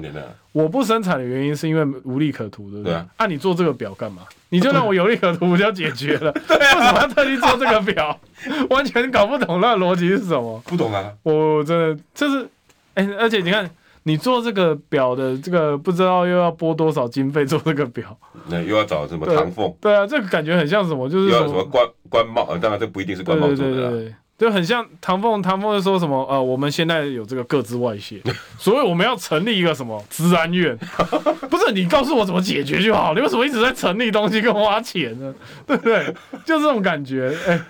[0.53, 2.93] 我不生产的原因是因为无利可图，对不对？
[2.93, 3.07] 对啊。
[3.17, 4.27] 按你做这个表干嘛？
[4.51, 6.31] 你就让我有利可图，我就要解决了？
[6.47, 8.21] 对为什么要特地做这个表？
[8.69, 10.61] 完全搞不懂那个逻辑是什么？
[10.67, 11.13] 不懂啊！
[11.23, 12.49] 我真的就是，
[12.95, 13.69] 哎，而且你看。
[14.05, 18.17] 你做这个表的这个不知道又要拨多少经费做这个表，
[18.49, 19.75] 那又要找什么唐凤？
[19.81, 21.09] 对啊，这个感觉很像什么？
[21.09, 22.47] 就是什么官官帽？
[22.49, 23.75] 呃，当然这不一定是官帽做的。
[23.75, 25.43] 对对对，就很像唐凤。
[25.43, 26.27] 唐凤就说什么？
[26.31, 28.21] 呃，我们现在有这个各自外泄，
[28.59, 30.75] 所以我们要成立一个什么资安院？
[31.51, 35.35] 不是你告诉我怎么解决就好，你为什么一直在成立东西跟花钱呢？
[35.67, 36.07] 对不对？
[36.47, 37.37] 就这种感觉。
[37.47, 37.61] 哎，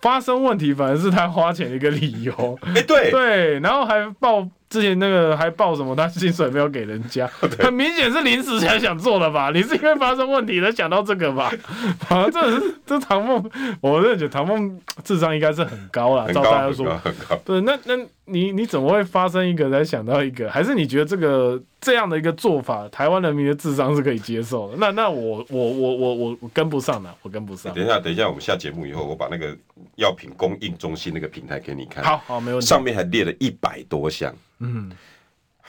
[0.00, 2.58] 发生问题反而是他花钱的一个理由。
[2.62, 5.96] 哎、欸，对对，然后还报之前那个还报什么？
[5.96, 7.26] 他薪水没有给人家，
[7.58, 9.50] 很明显是临时才想做的吧？
[9.52, 11.52] 你是因为发生问题才想到这个吧？
[11.98, 13.50] 反正这是这唐梦，
[13.80, 17.36] 我认觉得唐梦智商应该是很高了，照大家说，很高。
[17.44, 17.96] 对，那那
[18.26, 20.48] 你你怎么会发生一个才想到一个？
[20.48, 24.76] 还是你觉得这个这样的一个做法，台湾人民的智商是可以接受的？
[24.78, 27.74] 那那我我我我我我跟不上了，我跟不上。
[27.74, 29.56] 等一下，等一下，我们下节目以后，我把那个
[29.96, 32.04] 药品供应中心那个平台给你看。
[32.04, 32.66] 好好，没问题。
[32.68, 34.32] 上面还列了一百多项。
[34.60, 34.90] 嗯，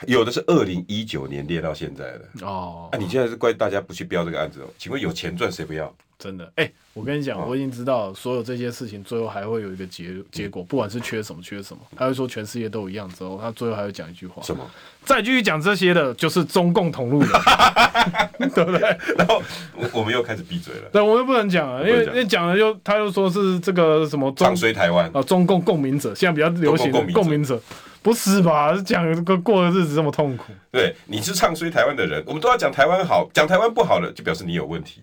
[0.06, 2.88] 有的是二零一九年列到现在的哦。
[2.92, 4.66] 那、啊、你现在是怪大家不去标这个案子哦？
[4.78, 5.92] 请问有钱赚谁不要？
[6.18, 14.64] 真的，哎、欸，我跟你讲，我已经知道所有这些事情最后还会有一个结结果，不管是缺什么缺什么，他会说全世界都一样之后，他最后还会讲一句话，什么？
[15.04, 17.30] 再继续讲这些的，就是中共同路人，
[18.54, 18.96] 对不对？
[19.18, 19.42] 然后
[19.92, 27.60] 我们又开始闭嘴了，对，我又不能讲了，因为因为讲了又他又说是这个什么唱衰台湾啊，中共共鸣者，现在比较流行的共鸣者。
[28.02, 28.74] 不是吧？
[28.84, 30.52] 讲这个过的日子这么痛苦。
[30.70, 35.00] 对，你是唱衰台湾的人，我们都要讲台湾好，讲台湾不好的，就表示你有问题。